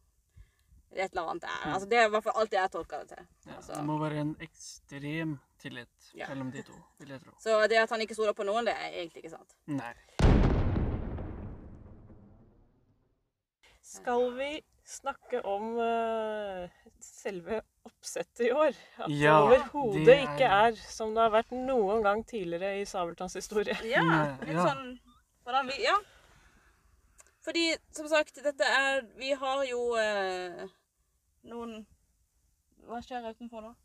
Et 0.96 1.12
eller 1.12 1.28
annet 1.28 1.44
er. 1.44 1.74
Altså, 1.74 1.90
det 1.90 1.98
er 2.00 2.06
i 2.08 2.10
hvert 2.10 2.24
fall 2.24 2.38
alt 2.40 2.54
jeg 2.56 2.72
tolker 2.72 3.00
det 3.04 3.08
til. 3.18 3.26
Ja, 3.48 3.56
Altså. 3.58 3.74
det 3.76 3.84
må 3.84 3.98
være 4.00 4.22
en 4.22 4.36
ekstrem 4.40 5.40
tillit 5.66 6.12
Ja. 6.16 6.30
mellom 6.32 6.52
de 6.54 6.62
to, 6.68 6.78
vil 7.02 7.10
jeg 7.16 7.22
tro. 7.26 7.34
Så 7.42 7.58
det 7.72 7.82
at 7.82 7.90
han 7.96 8.02
ikke 8.06 8.16
stoler 8.18 8.34
på 8.38 8.46
noen, 8.48 8.66
det 8.70 8.76
er 8.78 8.94
egentlig 9.02 9.24
ikke 9.26 9.36
sant. 9.36 9.56
Nei. 9.68 9.94
Skal 13.86 14.32
vi 14.38 14.50
snakke 14.86 15.40
om 15.48 15.76
uh, 15.78 16.66
selve 17.02 17.62
oppsettet 17.88 18.48
i 18.48 18.52
år? 18.54 18.74
At 19.02 19.10
Ja, 19.14 19.38
det 19.50 19.60
overhodet 19.60 20.06
det 20.06 20.16
er- 20.16 20.26
ikke 20.26 20.50
er 20.50 20.76
som 20.90 21.14
det 21.16 21.22
har 21.24 21.32
vært 21.34 21.52
noen 21.54 22.04
gang 22.06 22.24
tidligere 22.28 22.82
i 22.82 22.86
Sabeltanns 22.86 23.34
historie. 23.38 23.78
Ja, 23.96 24.02
litt 24.42 24.54
ja. 24.58 24.66
sånn 24.68 25.00
hvordan 25.46 25.68
vi 25.72 25.80
Ja. 25.86 25.96
Fordi, 27.46 27.66
som 27.94 28.08
sagt, 28.10 28.40
dette 28.42 28.66
er 28.66 29.04
Vi 29.22 29.32
har 29.38 29.64
jo 29.70 29.82
eh, 30.02 30.64
noen 31.46 31.86
Hva 32.88 32.98
skjer 33.06 33.28
utenfor 33.30 33.62
nå? 33.62 33.76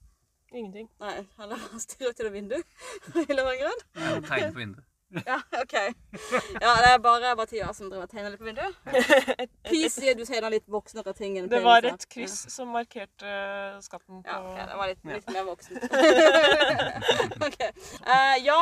Ingenting. 0.53 0.89
Nei, 1.01 1.17
han 1.39 1.53
har 1.53 1.83
stirret 1.83 2.21
ut 2.21 2.27
av 2.27 2.33
vinduet. 2.35 2.79
Grunn. 3.15 3.85
Ja, 3.95 4.15
Tegn 4.27 4.53
på 4.53 4.59
vinduet. 4.59 4.87
Ja, 5.27 5.41
OK. 5.63 5.73
Ja, 6.61 6.75
det 6.79 6.91
er 6.93 6.99
bare 7.03 7.35
Mathias 7.37 7.77
som 7.77 7.89
driver 7.91 8.07
og 8.07 8.13
tegner 8.13 8.31
litt 8.31 8.39
på 8.39 8.47
vinduet. 8.47 8.77
PIS 9.67 9.97
sier 9.99 10.15
du 10.15 10.23
tegner 10.23 10.53
litt 10.55 10.69
voksnere 10.71 11.15
ting 11.19 11.35
enn 11.41 11.49
Det 11.51 11.63
var 11.65 11.87
et 11.89 12.07
kryss 12.13 12.37
som 12.53 12.71
markerte 12.75 13.33
skatten 13.83 14.23
på 14.23 14.31
Ja, 14.31 14.39
ok, 14.39 14.61
det 14.71 14.79
var 14.79 14.93
litt, 14.93 15.03
litt 15.11 15.33
mer 15.35 15.49
voksent. 15.49 15.83
Ok. 17.51 17.59
Uh, 18.07 18.37
ja, 18.45 18.59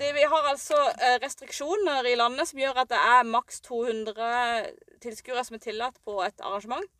det, 0.00 0.10
vi 0.16 0.26
har 0.26 0.50
altså 0.50 0.76
eh, 0.96 1.18
restriksjoner 1.22 2.08
i 2.10 2.16
landet 2.18 2.50
som 2.50 2.60
gjør 2.60 2.82
at 2.82 2.90
det 2.90 2.98
er 2.98 3.28
maks 3.28 3.62
200 3.68 4.30
tilskuere 5.04 5.44
som 5.46 5.58
er 5.58 5.64
tillatt 5.68 6.00
på 6.04 6.18
et 6.26 6.42
arrangement. 6.42 6.90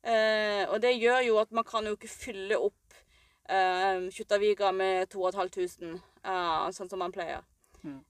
Uh, 0.00 0.64
og 0.72 0.80
det 0.82 0.96
gjør 0.96 1.20
jo 1.28 1.40
at 1.42 1.52
man 1.54 1.66
kan 1.68 1.86
jo 1.86 1.94
ikke 1.94 2.10
fylle 2.10 2.58
opp 2.58 2.79
uh, 3.50 4.08
Kjuttaviga 4.14 4.72
med 4.72 5.10
2500, 5.12 5.98
uh, 6.24 6.68
sånn 6.74 6.90
som 6.90 7.02
man 7.02 7.14
pleier. 7.14 7.42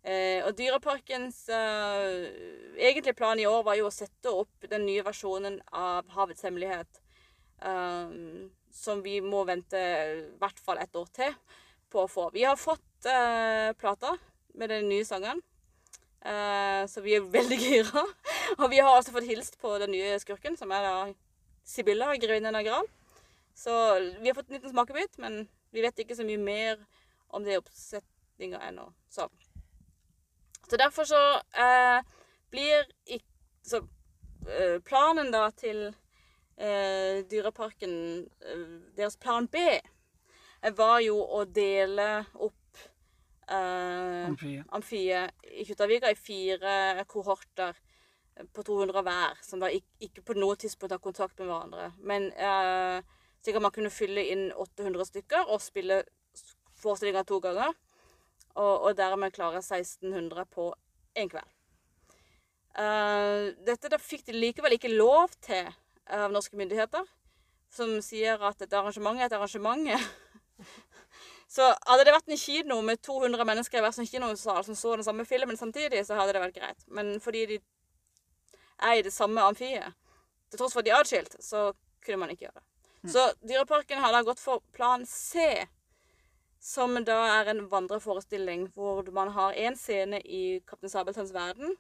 Eh, 0.02 0.42
og 0.42 0.56
Dyreparkens 0.58 1.44
uh, 1.54 2.26
egentlige 2.74 3.14
plan 3.14 3.38
i 3.38 3.46
år 3.46 3.62
var 3.66 3.76
jo 3.78 3.86
å 3.86 3.94
sette 3.94 4.32
opp 4.34 4.66
den 4.70 4.82
nye 4.88 5.04
versjonen 5.06 5.60
av 5.70 6.08
Havets 6.16 6.42
hemmelighet. 6.42 7.00
eh, 7.62 8.10
som 8.72 9.02
vi 9.02 9.20
må 9.20 9.44
vente 9.44 9.76
i 9.76 10.20
hvert 10.40 10.60
fall 10.62 10.78
et 10.78 10.96
år 10.96 11.08
til 11.12 11.34
på 11.90 12.04
å 12.04 12.08
få. 12.08 12.28
Vi 12.30 12.44
har 12.46 12.56
fått 12.56 13.06
uh, 13.06 13.72
plata 13.74 14.14
med 14.54 14.70
den 14.70 14.88
nye 14.88 15.04
sangen. 15.04 15.42
uh, 16.22 16.86
så 16.86 17.02
vi 17.02 17.16
er 17.16 17.26
veldig 17.26 17.58
gira. 17.58 18.04
Og 18.60 18.70
vi 18.70 18.78
har 18.78 18.94
også 18.94 19.12
fått 19.12 19.26
hilst 19.26 19.58
på 19.60 19.74
den 19.82 19.90
nye 19.90 20.18
skurken, 20.22 20.56
som 20.56 20.70
er 20.70 20.86
da 20.86 20.94
Sibylla, 21.66 22.14
grevinnen 22.16 22.54
av 22.54 22.62
Gral. 22.64 22.86
Så 23.54 23.72
vi 24.20 24.28
har 24.28 24.34
fått 24.34 24.48
en 24.48 24.54
liten 24.54 24.70
smakebit, 24.70 25.18
men 25.18 25.48
vi 25.70 25.82
vet 25.84 25.98
ikke 25.98 26.16
så 26.16 26.24
mye 26.26 26.40
mer 26.40 26.78
om 27.30 27.44
det 27.44 27.58
oppsetninga 27.60 28.60
ennå. 28.68 28.92
Så. 29.08 29.28
så 30.70 30.76
derfor 30.76 31.04
så 31.04 31.20
eh, 31.34 32.02
blir 32.50 32.86
ikke 33.04 33.26
så, 33.62 33.82
eh, 34.48 34.78
planen 34.80 35.30
da 35.32 35.50
til 35.50 35.90
eh, 36.56 37.20
Dyreparken 37.30 37.94
eh, 38.40 38.64
Deres 38.96 39.16
plan 39.16 39.46
B 39.46 39.60
eh, 39.68 40.72
var 40.76 41.00
jo 41.04 41.20
å 41.20 41.44
dele 41.44 42.24
opp 42.34 42.82
eh, 43.50 44.26
Amfie. 44.30 44.64
amfiet 44.68 45.46
i 45.52 45.66
Kjuttaviga 45.68 46.10
i 46.10 46.18
fire 46.18 47.04
kohorter 47.06 47.76
på 48.54 48.62
200 48.62 49.02
hver, 49.04 49.38
som 49.44 49.60
da 49.60 49.68
ikke, 49.68 49.90
ikke 50.06 50.22
på 50.24 50.36
noe 50.38 50.56
tidspunkt 50.56 50.94
har 50.94 51.02
kontakt 51.02 51.38
med 51.38 51.50
hverandre. 51.50 51.90
Men 51.98 52.30
eh, 52.32 53.02
slik 53.40 53.56
at 53.56 53.64
man 53.64 53.74
kunne 53.74 53.92
fylle 53.92 54.24
inn 54.32 54.48
800 54.52 55.08
stykker 55.08 55.48
og 55.48 55.62
spille 55.64 56.02
forestillinga 56.80 57.24
to 57.28 57.40
ganger. 57.44 57.72
Og, 58.54 58.74
og 58.88 58.96
dermed 58.98 59.32
klare 59.32 59.62
1600 59.62 60.44
på 60.50 60.72
én 61.18 61.30
kveld. 61.30 61.56
Uh, 62.70 63.50
dette 63.66 63.98
fikk 63.98 64.26
de 64.28 64.34
likevel 64.36 64.76
ikke 64.76 64.92
lov 64.92 65.32
til 65.42 65.68
av 66.10 66.32
norske 66.34 66.58
myndigheter, 66.58 67.06
som 67.70 67.96
sier 68.02 68.40
at 68.46 68.62
et 68.62 68.74
arrangement 68.74 69.18
er 69.18 69.28
et 69.28 69.36
arrangement. 69.36 69.90
Så 71.50 71.66
hadde 71.66 72.04
det 72.06 72.14
vært 72.14 72.30
en 72.30 72.38
kino 72.38 72.76
med 72.86 73.00
200 73.02 73.42
mennesker 73.46 73.80
i 73.80 73.82
hver 73.82 73.94
sin 73.94 74.06
kinosal 74.06 74.62
som 74.62 74.76
så 74.78 74.92
den 74.94 75.02
samme 75.02 75.24
filmen 75.26 75.56
samtidig, 75.58 76.04
så 76.06 76.14
hadde 76.14 76.36
det 76.36 76.42
vært 76.44 76.54
greit. 76.54 76.84
Men 76.86 77.16
fordi 77.20 77.40
de 77.50 77.56
er 78.86 79.00
i 79.00 79.02
det 79.02 79.10
samme 79.10 79.42
amfiet, 79.42 79.96
til 80.50 80.60
tross 80.60 80.76
for 80.76 80.84
at 80.84 80.86
de 80.86 80.92
er 80.94 81.02
atskilt, 81.02 81.34
så 81.42 81.72
kunne 82.06 82.20
man 82.22 82.30
ikke 82.30 82.46
gjøre 82.46 82.60
det. 82.60 82.66
Så 83.08 83.32
Dyreparken 83.40 83.98
har 83.98 84.12
da 84.12 84.22
gått 84.22 84.40
for 84.40 84.60
plan 84.72 85.06
C, 85.06 85.66
som 86.60 86.98
da 87.04 87.16
er 87.40 87.48
en 87.52 87.62
vandreforestilling 87.68 88.66
hvor 88.74 89.06
man 89.16 89.32
har 89.32 89.56
én 89.56 89.76
scene 89.76 90.20
i 90.20 90.60
Kaptein 90.68 90.92
Sabeltanns 90.92 91.32
verden, 91.32 91.76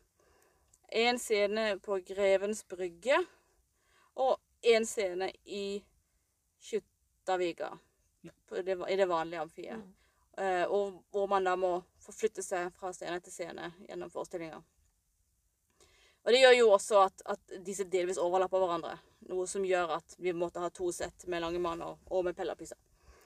én 0.88 1.18
scene 1.20 1.76
på 1.84 2.00
Grevens 2.06 2.64
brygge 2.64 3.20
og 4.16 4.38
én 4.64 4.86
scene 4.88 5.28
i 5.44 5.82
Kjuttaviga. 6.60 7.74
I 8.56 8.96
det 8.96 9.08
vanlige 9.08 9.40
amfiet. 9.40 9.76
Mm. 9.76 9.94
og 10.68 11.02
hvor 11.10 11.26
man 11.26 11.44
da 11.44 11.56
må 11.56 11.82
forflytte 12.00 12.42
seg 12.42 12.70
fra 12.78 12.92
scene 12.96 13.20
til 13.20 13.32
scene 13.32 13.72
gjennom 13.88 14.10
forestillinga. 14.12 14.60
Og 16.24 16.32
det 16.34 16.42
gjør 16.42 16.56
jo 16.58 16.70
også 16.74 17.04
at, 17.06 17.22
at 17.34 17.60
disse 17.64 17.86
delvis 17.88 18.20
overlapper 18.20 18.60
hverandre. 18.60 18.96
Noe 19.30 19.46
som 19.48 19.64
gjør 19.64 19.96
at 19.96 20.16
vi 20.20 20.34
måtte 20.36 20.62
ha 20.62 20.68
to 20.74 20.90
sett 20.92 21.24
med 21.30 21.42
Langemann 21.44 21.80
og, 21.86 22.00
og 22.12 22.26
med 22.26 22.36
Pella 22.36 22.56
Pisa. 22.58 22.76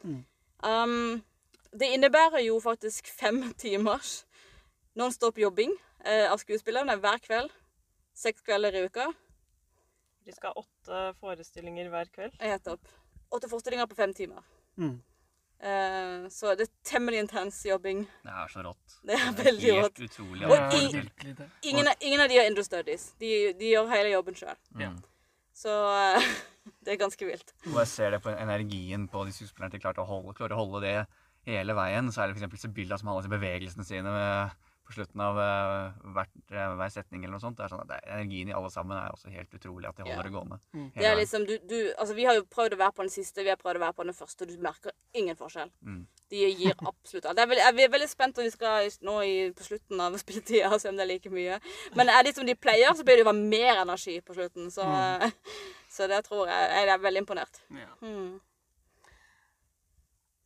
Um, 0.04 1.22
det 1.74 1.90
innebærer 1.96 2.44
jo 2.44 2.60
faktisk 2.62 3.10
fem 3.10 3.42
timers 3.62 4.22
non-stop 4.94 5.38
jobbing 5.38 5.74
eh, 6.04 6.30
av 6.30 6.38
skuespillerne 6.38 6.96
hver 7.02 7.18
kveld. 7.24 7.50
Seks 8.14 8.44
kvelder 8.46 8.76
i 8.78 8.84
uka. 8.86 9.08
De 10.24 10.32
skal 10.32 10.54
ha 10.54 10.62
åtte 10.62 11.00
forestillinger 11.18 11.90
hver 11.90 12.10
kveld. 12.14 12.36
Nettopp. 12.38 12.92
Åtte 13.34 13.50
forestillinger 13.50 13.90
på 13.90 13.98
fem 13.98 14.14
timer. 14.14 14.46
Mm. 14.78 15.00
Eh, 15.64 16.28
så 16.32 16.54
det 16.58 16.66
er 16.66 16.72
temmelig 16.86 17.22
intens 17.24 17.60
jobbing. 17.66 18.04
Det 18.24 18.34
er 18.34 18.52
så 18.52 18.64
rått. 18.66 18.96
Det 19.06 19.16
er 19.16 19.36
veldig 19.38 19.74
rått. 19.78 20.00
Helt 20.00 20.10
utrolig. 20.10 20.46
Og 20.48 20.76
i-. 20.76 21.04
Ingen, 21.70 21.88
ingen 22.00 22.24
av 22.24 22.28
de 22.28 22.40
har 22.40 22.50
understudies. 22.50 23.10
De, 23.20 23.30
de 23.58 23.74
gjør 23.74 23.92
hele 23.94 24.14
jobben 24.14 24.38
sjøl. 24.38 24.58
Mm. 24.76 24.98
Så 25.54 25.72
uh, 25.72 26.32
det 26.84 26.96
er 26.96 27.00
ganske 27.00 27.28
vilt. 27.28 27.54
Og 27.70 27.78
jeg 27.84 27.92
ser 27.92 28.16
det 28.16 28.22
på 28.24 28.34
energien 28.34 29.08
på 29.10 29.24
de 29.28 29.34
skuespillerne 29.36 29.72
de 29.72 29.82
klarte 29.82 30.04
å 30.04 30.08
holde, 30.08 30.36
klarer 30.36 30.56
å 30.56 30.64
holde 30.64 30.84
det 30.84 30.96
hele 31.48 31.76
veien. 31.76 32.10
Så 32.12 32.24
er 32.24 32.32
det 32.32 32.40
f.eks. 32.40 32.66
Sibylla 32.66 32.98
som 33.00 33.08
har 33.08 33.16
alle 33.16 33.24
disse 33.24 33.36
bevegelsene 33.36 33.88
sine 33.88 34.14
med, 34.14 34.63
på 34.84 34.92
slutten 34.92 35.20
av 35.24 35.38
eh, 35.40 36.00
hvert, 36.14 36.34
eh, 36.52 36.72
hver 36.76 36.90
setning 36.92 37.22
eller 37.24 37.38
noe 37.38 37.42
sånt. 37.42 37.56
Det 37.56 37.64
er 37.64 37.72
sånn 37.72 37.82
at 37.84 37.88
det, 37.88 37.98
energien 38.12 38.50
i 38.50 38.56
alle 38.56 38.70
sammen 38.72 38.98
er 38.98 39.14
også 39.14 39.32
helt 39.32 39.56
utrolig 39.56 39.88
at 39.88 39.96
de 39.96 40.04
holder 40.04 40.18
Ja. 40.18 40.26
det 40.26 40.32
gående. 40.34 40.58
Mm. 40.76 40.90
Det 40.96 41.06
er 41.08 41.16
liksom, 41.16 41.46
du, 41.48 41.54
du, 41.70 41.78
altså 41.96 42.14
Vi 42.14 42.26
har 42.28 42.36
jo 42.36 42.44
prøvd 42.44 42.76
å 42.76 42.80
være 42.82 42.96
på 42.98 43.06
den 43.06 43.14
siste, 43.14 43.44
vi 43.46 43.52
har 43.52 43.60
prøvd 43.60 43.80
å 43.80 43.84
være 43.86 43.96
på 43.96 44.04
den 44.04 44.18
første, 44.18 44.44
og 44.44 44.52
du 44.52 44.64
merker 44.64 44.92
ingen 45.16 45.38
forskjell. 45.40 45.70
Mm. 45.80 46.02
De 46.30 46.42
gir 46.44 46.74
absolutt 46.76 47.26
alt. 47.30 47.40
Jeg 47.40 47.46
er 47.46 47.52
veldig, 47.54 47.64
jeg 47.64 47.88
er 47.88 47.94
veldig 47.96 48.10
spent 48.12 48.40
om 48.40 48.44
vi 48.48 48.52
skal 48.52 48.88
nå 49.08 49.18
i, 49.24 49.36
på 49.56 49.68
slutten 49.68 50.02
av 50.04 50.18
spilletida 50.24 50.78
se 50.78 50.92
om 50.92 51.00
det 51.00 51.06
er 51.06 51.12
like 51.14 51.32
mye. 51.32 51.60
Men 51.96 52.12
er 52.12 52.26
det 52.26 52.34
som 52.36 52.48
de 52.48 52.56
pleier, 52.56 52.92
så 52.92 53.06
blir 53.06 53.16
det 53.16 53.24
jo 53.24 53.30
bare 53.30 53.40
mer 53.56 53.84
energi 53.86 54.18
på 54.20 54.36
slutten. 54.36 54.68
Så, 54.74 54.84
så 55.96 56.10
det 56.10 56.24
tror 56.28 56.50
jeg 56.50 56.74
Jeg 56.74 56.92
er 56.92 57.06
veldig 57.06 57.24
imponert. 57.24 57.62
Ja. 57.72 57.88
Mm. 58.04 58.36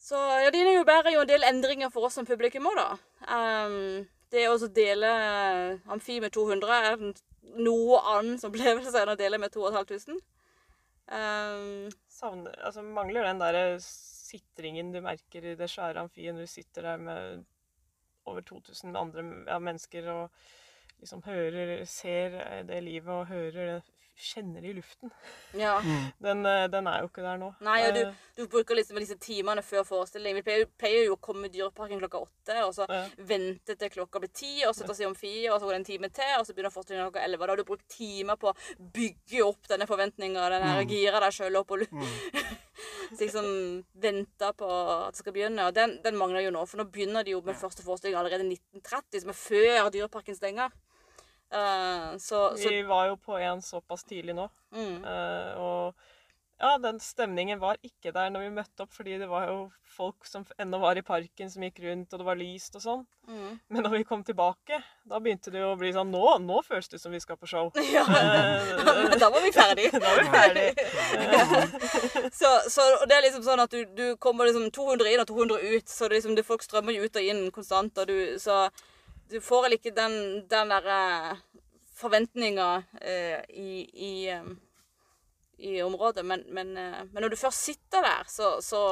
Så 0.09 0.15
ja, 0.17 0.53
de 0.55 0.63
bærer 0.87 1.11
jo 1.13 1.25
en 1.25 1.29
del 1.29 1.43
endringer 1.45 1.91
for 1.93 2.07
oss 2.07 2.15
som 2.17 2.27
publikum 2.29 2.71
òg, 2.71 2.79
da. 2.79 2.87
Um, 3.29 4.07
det 4.33 4.47
å 4.51 4.57
dele 4.73 5.11
eh, 5.25 5.91
amfi 5.93 6.19
med 6.23 6.35
200 6.35 6.79
er 6.79 6.99
noe 7.59 8.01
annen 8.15 8.41
opplevelse 8.49 9.03
enn 9.03 9.15
å 9.15 9.19
dele 9.19 9.41
med 9.41 9.55
2500. 9.55 10.19
Um, 11.09 11.89
Savner, 12.13 12.57
altså 12.61 12.83
mangler 12.85 13.25
den 13.25 13.41
der 13.41 13.79
sitringen 13.81 14.91
du 14.93 15.01
merker 15.01 15.47
i 15.47 15.55
det 15.57 15.71
svære 15.73 16.03
amfiet 16.05 16.37
når 16.37 16.45
du 16.45 16.53
sitter 16.53 16.85
der 16.91 16.99
med 17.01 17.47
over 18.29 18.45
2000 18.45 18.97
andre 18.97 19.25
ja, 19.47 19.57
mennesker 19.59 20.11
og 20.13 20.43
liksom 21.01 21.23
hører, 21.25 21.85
ser 21.89 22.37
det 22.69 22.83
livet 22.85 23.15
og 23.15 23.31
hører 23.31 23.79
det, 23.79 23.98
kjenner 24.19 24.65
i 24.67 24.73
luften. 24.77 25.11
ja. 25.55 25.77
Den, 26.25 26.45
eh, 26.47 26.67
den 26.71 26.87
er 26.91 27.03
jo 27.05 27.09
ikke 27.09 27.23
der 27.23 27.39
nå. 27.39 27.53
Nei, 27.65 27.79
og 27.87 27.95
du, 27.95 28.01
Eh, 28.09 28.15
du 28.37 28.47
bruker 28.51 28.75
liksom 28.75 28.99
disse 28.99 29.17
timene 29.23 29.63
før 29.63 29.85
forestilling. 29.87 30.35
Vi 30.39 30.43
pleier, 30.47 30.67
pleier 30.79 31.07
jo 31.07 31.17
å 31.17 31.21
komme 31.23 31.47
i 31.47 31.53
Dyreparken 31.55 32.01
klokka 32.03 32.21
åtte, 32.25 32.57
og 32.67 32.75
så 32.75 32.87
Ja. 32.89 33.05
vente 33.19 33.77
til 33.79 33.91
klokka 33.91 34.21
blir 34.21 34.33
ti, 34.33 34.65
og 34.67 34.75
så 34.75 34.87
ta 34.87 34.95
seg 34.95 35.07
om 35.07 35.15
fire, 35.15 35.53
og 35.53 35.61
så 35.61 35.67
går 35.67 35.77
det 35.77 35.81
en 35.81 35.91
time 35.93 36.09
til, 36.11 36.35
og 36.39 36.47
så 36.47 36.55
begynner 36.55 36.75
forestillingen 36.75 37.11
klokka 37.11 37.25
elleve. 37.25 37.47
Da 37.47 37.53
har 37.53 37.57
du 37.57 37.65
brukt 37.65 37.89
timer 37.89 38.37
på 38.37 38.51
å 38.53 38.57
bygge 38.79 39.45
opp 39.47 39.69
denne 39.69 39.87
forventninga, 39.87 40.49
den 40.51 40.63
her 40.63 40.83
gira 40.85 41.21
deg 41.21 41.33
sjøl 41.33 41.57
opp 41.57 41.71
og 41.71 41.87
mm. 41.91 42.03
Så 43.09 43.25
liksom 43.25 43.85
vente 43.95 44.53
på 44.55 44.69
at 44.69 45.15
det 45.15 45.23
skal 45.23 45.33
begynne. 45.33 45.67
Og 45.67 45.75
den, 45.75 45.97
den 46.05 46.19
mangler 46.19 46.45
jo 46.45 46.53
nå, 46.55 46.65
for 46.69 46.79
nå 46.79 46.85
begynner 46.93 47.25
de 47.25 47.33
jo 47.33 47.41
med 47.41 47.57
første 47.59 47.83
forestilling 47.83 48.19
allerede 48.19 48.45
1930, 48.45 49.23
som 49.23 49.33
er 49.33 49.39
før 49.39 49.91
Dyreparken 49.95 50.37
stenger. 50.37 50.75
Eh, 51.51 52.17
så, 52.19 52.57
så 52.57 52.69
Vi 52.69 52.83
var 52.83 53.09
jo 53.09 53.17
på 53.17 53.39
en 53.39 53.63
såpass 53.63 54.05
tidlig 54.05 54.37
nå. 54.37 54.49
mm, 54.75 55.05
Uh, 55.05 55.53
og 55.59 55.95
ja, 56.59 56.73
den 56.83 56.97
stemningen 56.99 57.61
var 57.63 57.77
ikke 57.87 58.11
der 58.11 58.33
når 58.35 58.43
vi 58.43 58.55
møtte 58.57 58.83
opp, 58.83 58.91
fordi 58.91 59.15
det 59.21 59.29
var 59.31 59.45
jo 59.47 59.59
folk 59.95 60.27
som 60.27 60.43
ennå 60.59 60.81
var 60.83 60.99
i 60.99 61.05
parken, 61.07 61.47
som 61.51 61.63
gikk 61.63 61.79
rundt, 61.85 62.11
og 62.11 62.19
det 62.19 62.27
var 62.27 62.41
lyst 62.41 62.75
og 62.75 62.83
sånn. 62.83 63.05
mm. 63.31 63.53
Men 63.71 63.87
når 63.87 63.95
vi 63.95 64.01
kom 64.09 64.25
tilbake, 64.27 64.81
da 65.07 65.21
begynte 65.23 65.53
det 65.55 65.63
jo 65.63 65.71
å 65.71 65.79
bli 65.79 65.93
sånn 65.95 66.11
Nå, 66.11 66.25
nå 66.43 66.59
føles 66.67 66.91
det 66.91 66.99
som 66.99 67.15
vi 67.15 67.23
skal 67.23 67.39
på 67.39 67.47
show. 67.47 67.71
Ja. 67.95 68.03
men 68.11 69.15
da 69.23 69.31
var 69.31 69.47
vi 69.47 69.55
ferdig. 69.55 69.87
Da 69.95 70.03
var 70.03 70.19
vi 70.19 70.29
ferdig. 70.35 70.69
så, 72.41 72.51
så 72.67 72.91
det 73.07 73.21
er 73.21 73.27
liksom 73.29 73.47
sånn 73.47 73.63
at 73.63 73.71
du, 73.71 73.85
du 73.95 74.07
kommer 74.19 74.51
liksom 74.51 74.67
200 74.75 75.15
inn 75.15 75.23
og 75.23 75.31
200 75.31 75.63
ut, 75.77 75.89
så 75.89 76.11
det 76.11 76.19
liksom, 76.19 76.35
det 76.35 76.49
folk 76.49 76.67
strømmer 76.67 76.99
jo 76.99 77.07
ut 77.07 77.23
og 77.23 77.31
inn 77.31 77.45
konstant, 77.55 78.03
og 78.03 78.11
du, 78.11 78.19
så 78.43 78.65
du 79.31 79.41
får 79.45 79.67
vel 79.67 79.77
ikke 79.79 79.95
den, 79.97 80.15
den 80.51 80.73
derre 80.73 81.01
forventninga 81.99 82.69
eh, 83.01 83.41
i, 83.49 83.73
i, 83.93 84.13
eh, 84.31 84.45
i 85.59 85.83
området, 85.83 86.25
men, 86.27 86.45
men, 86.55 86.77
eh, 86.77 87.05
men 87.11 87.23
når 87.23 87.35
du 87.35 87.41
først 87.41 87.65
sitter 87.71 88.05
der, 88.05 88.29
så, 88.31 88.57
så, 88.63 88.83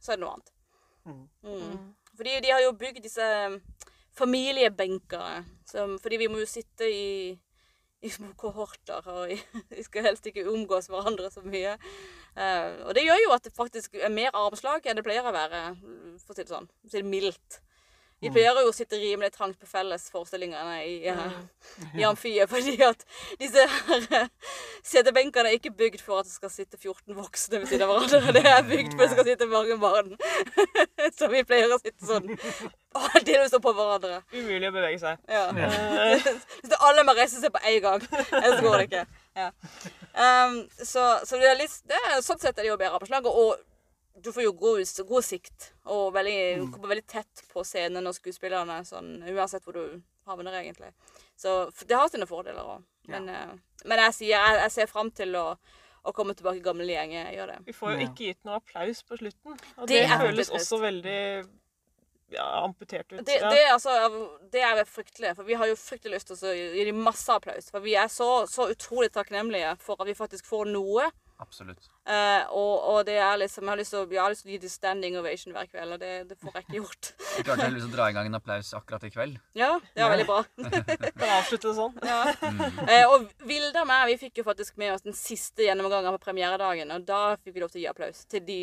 så 0.00 0.12
er 0.12 0.18
det 0.18 0.24
noe 0.24 0.34
annet. 0.34 0.52
Mm. 1.06 1.24
Mm. 1.46 1.80
Fordi 2.16 2.38
de 2.42 2.50
har 2.50 2.62
jo 2.64 2.76
bygd 2.78 3.04
disse 3.04 3.26
familiebenkene. 4.16 5.44
Som, 5.66 5.98
fordi 6.02 6.18
vi 6.22 6.28
må 6.30 6.40
jo 6.40 6.48
sitte 6.48 6.88
i, 6.90 7.34
i 8.02 8.10
små 8.12 8.32
kohorter, 8.38 9.06
og 9.12 9.32
i, 9.32 9.38
vi 9.76 9.84
skal 9.86 10.08
helst 10.08 10.26
ikke 10.26 10.48
omgås 10.50 10.90
hverandre 10.90 11.30
så 11.32 11.44
mye. 11.44 11.76
Uh, 12.36 12.88
og 12.88 12.96
det 12.96 13.06
gjør 13.06 13.22
jo 13.22 13.30
at 13.32 13.46
det 13.46 13.54
faktisk 13.56 13.96
er 13.96 14.12
mer 14.12 14.34
armslag 14.36 14.84
enn 14.84 14.98
det 14.98 15.04
pleier 15.06 15.24
å 15.24 15.34
være, 15.34 15.62
for 16.24 16.34
å 16.34 16.36
si 16.36 16.44
det 16.44 16.52
sånn. 16.52 16.68
For 16.82 16.90
å 16.90 16.92
si 16.92 17.02
det 17.02 17.12
mildt. 17.12 17.60
Vi 18.24 18.30
pleier 18.32 18.56
jo 18.62 18.70
å 18.70 18.74
sitte 18.74 18.96
rimelig 18.96 19.34
trangt 19.34 19.58
på 19.60 19.68
fellesforestillingene 19.68 20.76
i, 20.86 20.94
eh, 21.10 21.34
i 22.00 22.04
amfiet, 22.08 22.48
fordi 22.52 22.76
at 22.86 23.04
disse 23.40 23.66
her 23.68 24.06
eh, 24.22 24.30
setebenkene 24.86 25.50
er 25.50 25.58
ikke 25.58 25.74
bygd 25.76 26.00
for 26.00 26.22
at 26.22 26.28
det 26.28 26.32
skal 26.32 26.52
sitte 26.54 26.80
14 26.80 27.12
voksne 27.18 27.60
ved 27.60 27.68
siden 27.68 27.84
av 27.84 27.92
hverandre. 27.92 28.32
Det 28.38 28.44
er 28.54 28.64
bygd 28.70 28.96
for 28.96 29.04
at 29.04 29.12
det 29.12 29.18
skal 29.18 29.28
sitte 29.28 29.50
mange 29.52 29.76
barn. 29.82 30.16
Så 31.18 31.28
vi 31.32 31.44
pleier 31.44 31.76
å 31.76 31.80
sitte 31.82 32.08
sånn 32.08 32.32
aldeles 32.96 33.54
oppå 33.60 33.76
hverandre. 33.76 34.22
Umulig 34.32 34.70
å 34.70 34.74
bevege 34.78 35.02
seg. 35.02 35.20
Ja. 35.28 35.46
Så 36.70 36.80
alle 36.88 37.04
må 37.04 37.16
reise 37.20 37.42
seg 37.42 37.52
på 37.52 37.60
en 37.68 37.80
gang. 37.84 38.10
Ellers 38.40 38.64
går 38.64 38.80
det 38.80 38.88
ikke. 38.88 39.06
Ja. 39.36 39.50
Um, 40.16 40.62
så, 40.80 41.02
så 41.28 41.36
det 41.36 41.50
er 41.50 41.58
litt, 41.60 41.74
det 41.84 41.96
er, 41.98 42.22
sånn 42.24 42.40
sett 42.40 42.56
er 42.56 42.64
det 42.64 42.70
jo 42.70 42.78
bedre 42.80 42.96
arbeidsslag. 42.96 43.28
Og 43.28 43.58
du 44.22 44.32
får 44.32 44.46
jo 44.46 44.52
god, 44.56 44.82
god 45.08 45.24
sikt, 45.24 45.70
og 45.92 46.12
veldig, 46.14 46.36
mm. 46.60 46.68
kommer 46.74 46.94
veldig 46.94 47.06
tett 47.10 47.42
på 47.52 47.64
scenen 47.66 48.08
og 48.08 48.16
skuespillerne, 48.16 48.78
sånn, 48.88 49.18
uansett 49.28 49.66
hvor 49.66 49.76
du 49.76 49.98
havner, 50.26 50.56
egentlig. 50.62 50.92
Så 51.36 51.58
det 51.86 51.98
har 51.98 52.08
sine 52.10 52.28
fordeler 52.28 52.64
òg. 52.64 52.86
Men, 53.10 53.28
eh, 53.28 53.52
men 53.84 54.02
jeg 54.06 54.16
sier 54.16 54.32
jeg, 54.34 54.62
jeg 54.64 54.72
ser 54.74 54.88
fram 54.90 55.12
til 55.14 55.36
å, 55.38 55.44
å 56.02 56.14
komme 56.16 56.34
tilbake 56.34 56.58
i 56.58 56.64
gamle 56.64 56.88
gjeng. 56.88 57.12
Jeg 57.14 57.36
gjør 57.36 57.52
det. 57.52 57.58
Vi 57.68 57.76
får 57.76 57.92
jo 57.92 58.08
ikke 58.08 58.30
gitt 58.30 58.48
noe 58.48 58.58
applaus 58.62 59.04
på 59.06 59.20
slutten. 59.20 59.60
Og 59.76 59.86
Det 59.90 60.02
det, 60.02 60.18
føles 60.24 60.50
også 60.58 60.80
veldig 60.82 61.20
ja, 62.34 62.46
amputert 62.64 63.12
ut. 63.12 63.20
Det, 63.20 63.36
det, 63.44 63.60
er 63.60 63.74
altså, 63.74 63.94
det 64.52 64.64
er 64.64 64.82
fryktelig, 64.90 65.36
for 65.38 65.46
vi 65.46 65.60
har 65.60 65.70
jo 65.70 65.76
fryktelig 65.78 66.16
lyst 66.16 66.32
til 66.32 66.48
å 66.50 66.56
gi 66.56 66.88
dem 66.88 67.04
masse 67.04 67.30
applaus. 67.32 67.70
For 67.70 67.84
vi 67.84 67.94
er 68.00 68.10
så, 68.12 68.30
så 68.50 68.70
utrolig 68.72 69.12
takknemlige 69.14 69.76
for 69.82 70.00
at 70.02 70.10
vi 70.10 70.18
faktisk 70.18 70.48
får 70.48 70.72
noe. 70.72 71.10
Absolutt. 71.38 71.88
Eh, 72.08 72.44
og, 72.56 72.74
og 72.88 72.98
det 73.06 73.18
er 73.20 73.34
liksom, 73.42 73.66
jeg 73.66 73.70
har 73.70 73.80
lyst 73.80 73.92
til 73.92 74.00
å, 74.00 74.06
jeg 74.08 74.22
har 74.22 74.32
lyst 74.32 74.44
til 74.44 74.50
å 74.50 74.54
gi 74.54 74.60
det 74.62 74.70
standing 74.72 75.18
ovation 75.20 75.52
hver 75.52 75.68
kveld, 75.68 75.96
og 75.96 76.00
det, 76.00 76.12
det 76.30 76.38
får 76.40 76.54
jeg 76.54 76.64
ikke 76.64 76.78
gjort. 76.78 77.10
du 77.18 77.42
klarte 77.42 77.66
heldigvis 77.66 77.88
å 77.90 77.92
dra 77.92 78.08
i 78.08 78.16
gang 78.16 78.30
en 78.30 78.38
applaus 78.38 78.72
akkurat 78.78 79.04
i 79.04 79.12
kveld. 79.12 79.36
Ja, 79.58 79.74
det 79.92 80.04
var 80.04 80.14
veldig 80.14 80.28
bra. 80.30 80.40
Kan 81.20 81.34
avslutte 81.36 81.68
det 81.68 81.76
sånn. 81.76 81.98
Ja. 82.06 82.20
Mm. 82.40 82.62
Eh, 82.86 83.04
og 83.10 83.26
Vilde 83.46 83.82
og 83.82 83.90
meg 83.90 84.06
vi 84.12 84.18
fikk 84.24 84.40
jo 84.40 84.46
faktisk 84.46 84.80
med 84.80 84.94
oss 84.94 85.04
den 85.04 85.16
siste 85.16 85.66
gjennomgangen 85.66 86.16
på 86.16 86.24
premieredagen. 86.24 86.94
Og 86.96 87.04
da 87.08 87.22
fikk 87.36 87.58
vi 87.58 87.64
lov 87.64 87.72
til 87.74 87.82
å 87.82 87.84
gi 87.84 87.90
applaus 87.90 88.24
til 88.30 88.44
de 88.46 88.60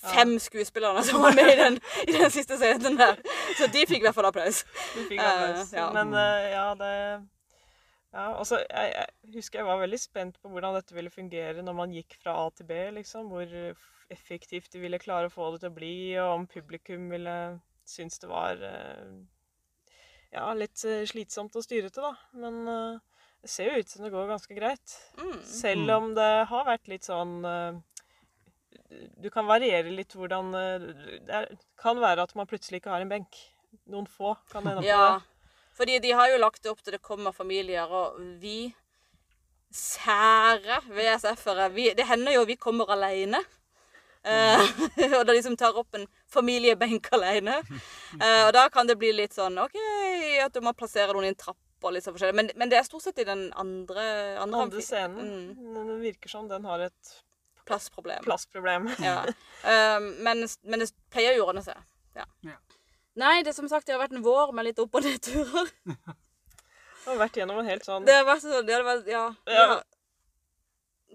fem 0.00 0.36
skuespillerne 0.40 1.02
som 1.04 1.20
var 1.24 1.34
med 1.36 1.50
i 1.50 1.58
den, 1.58 1.80
i 2.06 2.14
den 2.14 2.30
siste 2.32 2.56
scenen 2.60 2.96
der. 3.00 3.18
Så 3.58 3.66
de 3.72 3.82
fikk 3.88 4.04
i 4.04 4.06
hvert 4.06 4.16
fall 4.16 4.30
applaus. 4.30 4.62
De 4.94 5.08
fikk 5.10 5.18
applaus. 5.18 5.66
applaus. 5.66 5.74
ja. 5.74 5.90
Men 5.96 6.14
uh, 6.14 6.48
ja, 6.54 6.66
det 6.78 6.94
ja, 8.10 8.26
altså, 8.34 8.58
jeg, 8.64 8.92
jeg 8.96 9.34
husker 9.36 9.60
jeg 9.60 9.68
var 9.68 9.80
veldig 9.84 10.00
spent 10.02 10.38
på 10.42 10.50
hvordan 10.50 10.74
dette 10.74 10.94
ville 10.96 11.12
fungere 11.14 11.62
når 11.62 11.76
man 11.78 11.92
gikk 11.94 12.16
fra 12.22 12.34
A 12.42 12.48
til 12.50 12.66
B. 12.66 12.78
liksom, 12.98 13.30
Hvor 13.30 13.52
effektivt 14.10 14.72
de 14.72 14.82
ville 14.82 14.98
klare 14.98 15.30
å 15.30 15.32
få 15.32 15.52
det 15.54 15.62
til 15.62 15.70
å 15.70 15.76
bli, 15.76 15.96
og 16.18 16.32
om 16.34 16.46
publikum 16.50 17.10
ville 17.12 17.36
synes 17.90 18.18
det 18.22 18.30
var 18.30 18.62
eh, 18.66 19.12
ja, 20.34 20.48
litt 20.54 20.82
eh, 20.86 21.04
slitsomt 21.08 21.56
og 21.58 21.66
styrete, 21.66 22.02
da. 22.02 22.14
Men 22.42 22.60
eh, 22.70 23.22
det 23.44 23.52
ser 23.52 23.70
jo 23.70 23.80
ut 23.80 23.92
som 23.92 24.04
det 24.04 24.12
går 24.14 24.30
ganske 24.30 24.56
greit. 24.56 24.96
Mm. 25.20 25.38
Selv 25.46 25.94
om 25.96 26.10
det 26.18 26.30
har 26.50 26.68
vært 26.68 26.90
litt 26.92 27.06
sånn 27.08 27.38
Du 29.16 29.28
kan 29.32 29.46
variere 29.48 29.94
litt 29.94 30.12
hvordan 30.12 30.50
Det 30.52 31.32
er, 31.38 31.46
kan 31.80 31.96
være 32.02 32.26
at 32.26 32.34
man 32.36 32.48
plutselig 32.50 32.82
ikke 32.82 32.92
har 32.92 33.00
en 33.00 33.12
benk. 33.12 33.38
Noen 33.88 34.04
få 34.10 34.34
kan 34.50 34.66
ende 34.66 34.82
opp 34.82 34.84
med 34.84 34.90
Ja, 34.90 35.06
det. 35.16 35.39
Fordi 35.80 35.96
de 36.04 36.12
har 36.12 36.28
jo 36.28 36.40
lagt 36.42 36.62
det 36.62 36.68
opp 36.68 36.82
til 36.84 36.92
det 36.92 37.00
kommer 37.00 37.32
familier, 37.32 37.88
og 37.88 38.18
vi 38.42 38.68
sære 39.72 40.80
VSF-ere 40.90 41.70
Det 41.96 42.04
hender 42.04 42.34
jo 42.36 42.44
vi 42.44 42.58
kommer 42.60 42.90
alene. 42.92 43.40
Uh, 44.20 44.60
og 45.16 45.24
da 45.24 45.32
liksom 45.32 45.56
tar 45.56 45.78
opp 45.80 45.96
en 45.96 46.04
familiebenk 46.28 47.08
alene. 47.16 47.56
Uh, 48.12 48.42
og 48.46 48.52
da 48.52 48.66
kan 48.68 48.90
det 48.90 48.98
bli 49.00 49.14
litt 49.16 49.32
sånn 49.32 49.56
OK, 49.62 49.78
at 50.44 50.52
du 50.52 50.60
må 50.60 50.74
plassere 50.76 51.14
noen 51.16 51.30
i 51.30 51.32
en 51.32 51.38
trapp 51.40 51.86
og 51.86 51.94
litt 51.94 52.04
sånn 52.04 52.12
forskjellig. 52.18 52.36
Men, 52.36 52.50
men 52.60 52.68
det 52.68 52.76
er 52.76 52.84
stort 52.84 53.06
sett 53.06 53.22
i 53.22 53.28
den 53.28 53.46
andre, 53.56 54.04
andre, 54.42 54.66
Andre 54.66 54.84
scenen. 54.84 55.30
Mm, 55.56 55.70
Den 55.78 55.92
den 55.94 56.04
virker 56.04 56.28
som 56.28 56.50
den 56.50 56.68
har 56.68 56.84
et 56.90 57.14
plassproblem. 57.64 58.20
plassproblem. 58.26 58.90
Ja. 59.00 59.22
uh, 59.64 59.96
men, 60.20 60.44
men 60.68 60.84
det 60.84 60.92
pleier 61.08 61.38
jo 61.38 61.46
å 61.46 61.54
ordne 61.54 61.64
seg. 61.64 61.80
Ja. 62.18 62.28
Ja. 62.44 62.58
Nei, 63.18 63.42
det 63.42 63.54
som 63.56 63.66
sagt, 63.68 63.86
det 63.86 63.94
har 63.96 64.02
vært 64.04 64.14
en 64.14 64.22
vår 64.22 64.52
med 64.54 64.64
litt 64.68 64.78
opp- 64.78 64.94
og 64.94 65.02
nedturer. 65.04 65.70
Det 65.84 67.06
har 67.08 67.18
vært 67.18 67.36
gjennom 67.40 67.58
en 67.58 67.66
helt 67.66 67.84
sånn 67.86 68.04
Det 68.06 68.14
har 68.14 68.24
vært 68.28 68.44
sånn, 68.44 68.66
det 68.68 68.74
har 68.76 68.84
vært, 68.86 69.08
ja, 69.10 69.24
Ja. 69.50 69.64
ja. 69.74 69.80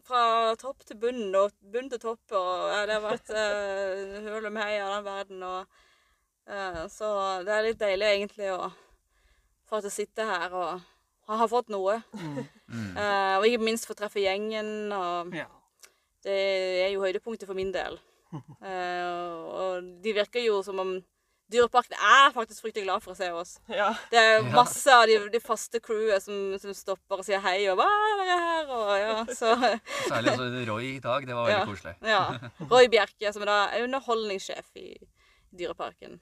Fra 0.06 0.54
topp 0.62 0.84
til 0.86 0.98
bunn, 1.02 1.32
og 1.40 1.54
bunn 1.72 1.88
til 1.90 1.98
topp, 2.04 2.22
og 2.38 2.66
ja, 2.70 2.82
det 2.86 2.98
har 2.98 3.06
vært 3.08 3.32
uh, 3.34 4.18
høl 4.28 4.50
og 4.52 4.60
hei 4.60 4.74
av 4.84 4.92
den 4.98 5.06
verden, 5.08 5.46
og 5.48 6.52
eh, 6.52 6.82
Så 6.94 7.08
det 7.48 7.54
er 7.56 7.64
litt 7.66 7.80
deilig 7.82 8.10
egentlig 8.12 8.52
å 8.54 8.68
få 9.66 9.80
til 9.82 9.90
å 9.90 9.96
sitte 9.96 10.28
her 10.30 10.54
og 10.54 10.68
ha, 11.26 11.40
ha 11.40 11.48
fått 11.50 11.72
noe. 11.74 12.02
Mm. 12.14 12.44
Eh, 12.96 13.34
og 13.38 13.44
ikke 13.46 13.62
minst 13.62 13.86
få 13.86 13.94
treffe 13.94 14.22
gjengen, 14.24 14.90
og 14.96 15.34
Ja. 15.38 15.46
det 16.26 16.34
er 16.86 16.88
jo 16.96 17.04
høydepunktet 17.04 17.46
for 17.46 17.54
min 17.58 17.70
del. 17.76 17.98
Eh, 18.34 19.10
og 19.62 19.90
de 20.02 20.14
virker 20.18 20.42
jo 20.42 20.62
som 20.66 20.80
om 20.82 20.96
Dyreparken 21.54 21.94
er 21.94 22.32
faktisk 22.34 22.64
fryktelig 22.66 22.88
glad 22.88 23.04
for 23.06 23.14
å 23.14 23.18
se 23.20 23.28
oss. 23.38 23.52
Ja. 23.70 23.92
Det 24.10 24.18
er 24.18 24.48
masse 24.50 24.90
av 24.90 25.04
de, 25.06 25.20
de 25.30 25.42
faste 25.44 25.78
crewet 25.84 26.24
som, 26.24 26.56
som 26.62 26.74
stopper 26.74 27.22
og 27.22 27.28
sier 27.28 27.44
hei 27.44 27.68
og 27.70 27.78
'Hva 27.78 27.86
er 27.86 28.16
dere 28.22 28.38
her?' 28.46 28.72
og 28.74 28.94
ja, 28.98 29.18
så 29.30 29.52
Særlig 30.10 30.34
også 30.34 30.48
Roy 30.72 30.88
i 30.96 31.00
dag. 31.04 31.28
Det 31.28 31.36
var 31.38 31.46
veldig 31.46 31.60
Ja. 31.60 31.66
koselig. 31.70 31.94
ja. 32.16 32.24
Roy 32.72 32.90
Bjerke, 32.90 33.34
som 33.34 33.46
er 33.46 33.52
da 33.52 33.60
er 33.68 33.86
underholdningssjef 33.86 34.72
i 34.82 34.88
Dyreparken. 35.54 36.18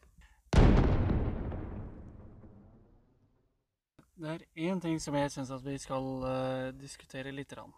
Det 4.23 4.29
er 4.29 4.43
én 4.69 4.79
ting 4.83 4.99
som 5.01 5.15
jeg 5.15 5.31
syns 5.31 5.49
at 5.51 5.63
vi 5.65 5.77
skal 5.81 6.03
uh, 6.23 6.67
diskutere 6.77 7.31
litt. 7.31 7.49
Grann. 7.55 7.71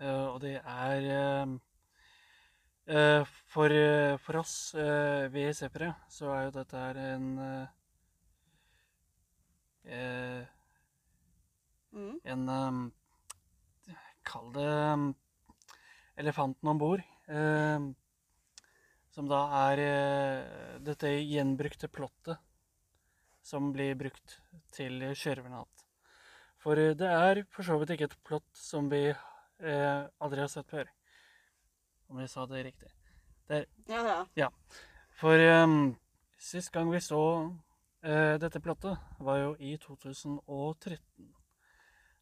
Uh, 0.00 0.32
og 0.34 0.40
det 0.42 0.58
er 0.60 1.04
eh, 1.08 1.52
for, 2.86 3.72
eh, 3.72 4.16
for 4.22 4.38
oss 4.38 4.74
vi 4.74 5.46
VSF-ere 5.48 5.90
så 6.12 6.30
er 6.34 6.44
jo 6.46 6.52
dette 6.60 6.82
her 6.84 7.00
en 7.02 7.30
eh, 7.42 7.66
eh, 9.90 10.44
Mm. 11.96 12.18
En 12.24 12.48
eh, 12.52 13.94
Kall 14.26 14.50
det 14.52 14.64
eh, 14.66 15.04
elefanten 16.20 16.68
om 16.68 16.78
bord. 16.78 17.02
eh, 17.28 17.86
som 19.16 19.28
da 19.30 19.38
er 19.70 19.80
eh, 19.80 20.80
dette 20.84 21.08
gjenbrukte 21.08 21.88
plottet 21.88 22.36
som 23.40 23.70
blir 23.72 23.94
brukt 23.96 24.34
til 24.76 25.00
Sjørøvernatt. 25.16 25.86
For 26.60 26.76
eh, 26.76 26.92
det 26.98 27.08
er 27.08 27.42
for 27.48 27.64
så 27.64 27.78
vidt 27.80 27.94
ikke 27.96 28.10
et 28.10 28.18
plott 28.28 28.50
som 28.52 28.90
vi 28.92 29.06
eh, 29.08 30.02
aldri 30.20 30.44
har 30.44 30.52
sett 30.52 30.68
før. 30.68 30.92
Om 32.08 32.20
jeg 32.22 32.32
sa 32.32 32.46
det 32.50 32.64
riktig. 32.68 32.90
Ja, 33.88 34.26
ja. 34.38 34.48
For 35.20 35.40
um, 35.62 35.96
sist 36.38 36.72
gang 36.74 36.90
vi 36.92 37.00
så 37.02 37.22
uh, 37.46 38.34
dette 38.42 38.62
plottet, 38.62 38.98
var 39.18 39.40
jo 39.42 39.54
i 39.58 39.76
2013. 39.82 41.30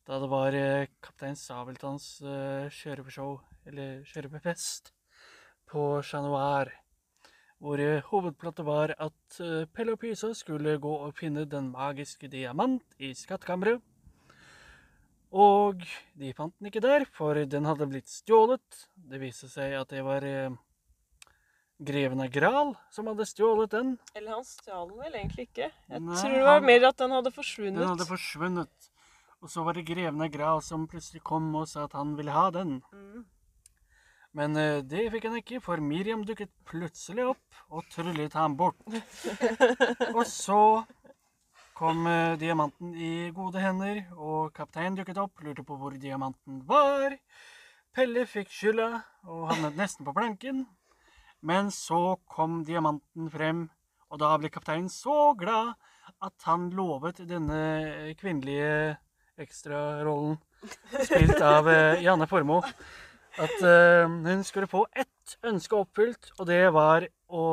Da 0.04 0.20
det 0.20 0.30
var 0.32 0.56
uh, 0.56 0.86
Kaptein 1.04 1.36
Sabeltanns 1.36 2.08
uh, 2.24 2.68
kjøreforshow, 2.68 3.38
eller 3.66 4.04
kjørefest, 4.08 4.92
på 5.68 6.02
Chat 6.02 6.22
Noir. 6.22 6.72
Hvor 7.64 7.80
eh, 7.80 8.02
hovedplottet 8.10 8.66
var 8.66 8.92
at 9.00 9.40
eh, 9.40 9.64
Pelle 9.72 9.94
og 9.94 10.00
Pysa 10.02 10.34
skulle 10.36 10.76
gå 10.82 10.90
og 11.06 11.14
finne 11.16 11.46
den 11.48 11.70
magiske 11.72 12.28
diamant 12.28 12.96
i 12.98 13.14
skattkammeret. 13.16 13.80
Og 15.34 15.82
de 16.14 16.30
fant 16.36 16.54
den 16.60 16.70
ikke 16.70 16.82
der, 16.84 17.04
for 17.10 17.34
den 17.50 17.66
hadde 17.66 17.88
blitt 17.90 18.06
stjålet. 18.10 18.84
Det 18.94 19.18
viste 19.22 19.48
seg 19.50 19.74
at 19.80 19.90
det 19.90 20.04
var 20.06 20.22
eh, 20.28 20.54
greven 21.82 22.22
av 22.22 22.30
Gral 22.30 22.74
som 22.94 23.10
hadde 23.10 23.26
stjålet 23.26 23.72
den. 23.74 23.94
Eller 24.14 24.36
han 24.38 24.46
stjal 24.46 24.86
den 24.92 25.00
vel 25.02 25.18
egentlig 25.18 25.48
ikke. 25.48 25.72
Jeg 25.90 26.04
Nei, 26.06 26.20
tror 26.20 26.36
det 26.38 26.46
var 26.46 26.60
han- 26.60 26.68
mer 26.70 26.86
at 26.92 27.02
den 27.02 27.10
hadde 27.18 27.34
forsvunnet. 27.34 27.80
Den 27.82 27.92
hadde 27.96 28.06
forsvunnet. 28.06 28.90
Og 29.42 29.50
så 29.50 29.64
var 29.66 29.74
det 29.76 29.84
greven 29.90 30.22
av 30.22 30.30
Gral 30.32 30.62
som 30.62 30.86
plutselig 30.88 31.22
kom 31.26 31.50
og 31.58 31.66
sa 31.68 31.84
at 31.84 31.92
han 31.98 32.14
ville 32.16 32.32
ha 32.32 32.46
den. 32.54 32.78
Mm. 32.94 33.24
Men 34.34 34.56
eh, 34.56 34.80
det 34.82 35.10
fikk 35.12 35.26
han 35.28 35.36
ikke, 35.42 35.60
for 35.62 35.82
Miriam 35.82 36.24
dukket 36.26 36.50
plutselig 36.66 37.26
opp 37.34 37.58
og 37.70 37.84
tryllet 37.92 38.32
ham 38.38 38.56
bort. 38.56 38.78
og 40.16 40.24
så 40.26 40.62
kom 41.74 42.06
eh, 42.06 42.36
diamanten 42.38 42.94
i 42.94 43.30
gode 43.34 43.60
hender, 43.62 44.04
og 44.14 44.54
kapteinen 44.56 44.96
dukket 44.98 45.18
opp, 45.20 45.42
lurte 45.42 45.64
på 45.66 45.76
hvor 45.78 45.96
diamanten 45.98 46.62
var. 46.68 47.16
Pelle 47.94 48.24
fikk 48.26 48.50
skylda 48.50 48.88
og 49.30 49.48
havnet 49.52 49.78
nesten 49.78 50.06
på 50.06 50.14
planken. 50.14 50.64
Men 51.44 51.70
så 51.74 52.16
kom 52.30 52.62
diamanten 52.64 53.28
frem, 53.30 53.66
og 54.08 54.20
da 54.22 54.32
ble 54.40 54.50
kapteinen 54.54 54.88
så 54.92 55.34
glad 55.38 55.74
at 56.24 56.46
han 56.48 56.70
lovet 56.72 57.20
denne 57.28 58.14
kvinnelige 58.16 58.94
ekstrarollen, 59.40 60.38
spilt 61.04 61.42
av 61.44 61.68
eh, 61.68 62.00
Janne 62.04 62.28
Formoe, 62.30 62.64
at 63.34 63.60
eh, 63.66 64.06
hun 64.08 64.46
skulle 64.46 64.70
få 64.70 64.86
ett 64.94 65.36
ønske 65.44 65.76
oppfylt, 65.76 66.32
og 66.38 66.48
det 66.48 66.62
var 66.74 67.08
å 67.28 67.46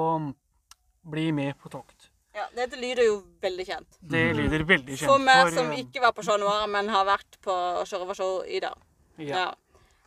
bli 1.12 1.32
med 1.36 1.58
på 1.60 1.74
tokt. 1.74 2.01
Ja, 2.42 2.48
Dette 2.58 2.80
lyder 2.80 3.06
jo 3.06 3.18
veldig 3.44 3.66
kjent. 3.68 3.98
Det 4.14 4.22
lyder 4.38 4.64
veldig 4.66 4.96
kjent. 4.98 5.10
For 5.12 5.22
meg 5.22 5.52
som 5.54 5.68
eh, 5.70 5.84
ikke 5.84 6.02
var 6.02 6.14
på 6.18 6.24
Chat 6.26 6.40
Noir, 6.42 6.64
men 6.72 6.90
har 6.90 7.06
vært 7.06 7.38
på 7.46 7.58
Sjørøvershow 7.90 8.40
i 8.50 8.62
dag. 8.64 8.88
ja. 9.20 9.36
Ja. 9.44 9.50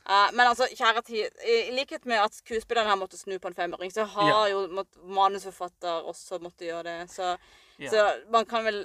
Uh, 0.05 0.29
men 0.37 0.45
altså, 0.51 0.67
kjære 0.77 1.01
tid, 1.07 1.39
i 1.49 1.71
likhet 1.73 2.03
med 2.05 2.21
at 2.21 2.35
skuespilleren 2.37 2.91
har 2.91 2.99
måttet 3.01 3.23
snu 3.23 3.39
på 3.41 3.49
en 3.49 3.55
femøring, 3.57 3.89
så 3.93 4.05
har 4.05 4.29
Ja. 4.29 4.43
jo 4.53 4.85
manusforfatter 5.17 6.05
også 6.11 6.37
måttet 6.45 6.67
gjøre 6.69 6.83
det. 6.85 7.11
Så, 7.11 7.37
Ja. 7.81 7.89
så 7.91 8.03
man 8.31 8.45
kan 8.45 8.65
vel 8.67 8.83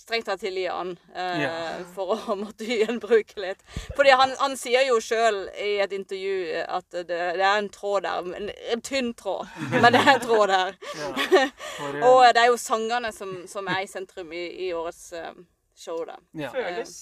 strengt 0.00 0.26
tatt 0.30 0.40
tilgi 0.40 0.64
han 0.70 0.94
eh, 1.14 1.42
Ja. 1.42 1.52
for 1.94 2.14
å 2.16 2.34
måtte 2.42 2.64
gjenbruke 2.64 3.40
litt. 3.42 3.62
Fordi 3.96 4.14
han, 4.16 4.32
han 4.40 4.56
sier 4.58 4.86
jo 4.88 4.98
sjøl 5.04 5.42
i 5.60 5.76
et 5.84 5.92
intervju 5.96 6.64
at 6.64 6.88
det, 6.96 7.06
det 7.10 7.44
er 7.44 7.58
en 7.58 7.70
tråd 7.72 8.06
der. 8.08 8.32
En, 8.40 8.50
en 8.74 8.84
tynn 8.86 9.12
tråd, 9.18 9.48
men 9.74 9.90
det 9.92 10.00
er 10.02 10.12
en 10.16 10.24
tråd 10.24 10.54
der. 10.54 10.76
For, 10.90 11.94
eh, 12.00 12.04
Og 12.08 12.24
det 12.34 12.44
er 12.44 12.50
jo 12.50 12.58
sangene 12.60 13.12
som, 13.16 13.36
som 13.50 13.68
er 13.70 13.84
i 13.84 13.90
sentrum 13.90 14.32
i, 14.32 14.44
i 14.68 14.72
årets 14.76 15.10
uh, 15.16 15.32
show, 15.76 16.02
da. 16.08 16.18
ja. 16.38 16.52
føles 16.54 16.98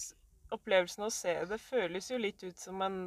Opplevelsen 0.54 1.02
av 1.04 1.10
å 1.10 1.12
se 1.12 1.34
det 1.50 1.58
føles 1.60 2.06
jo 2.08 2.18
litt 2.20 2.40
ut 2.40 2.56
som 2.56 2.80
en 2.80 3.00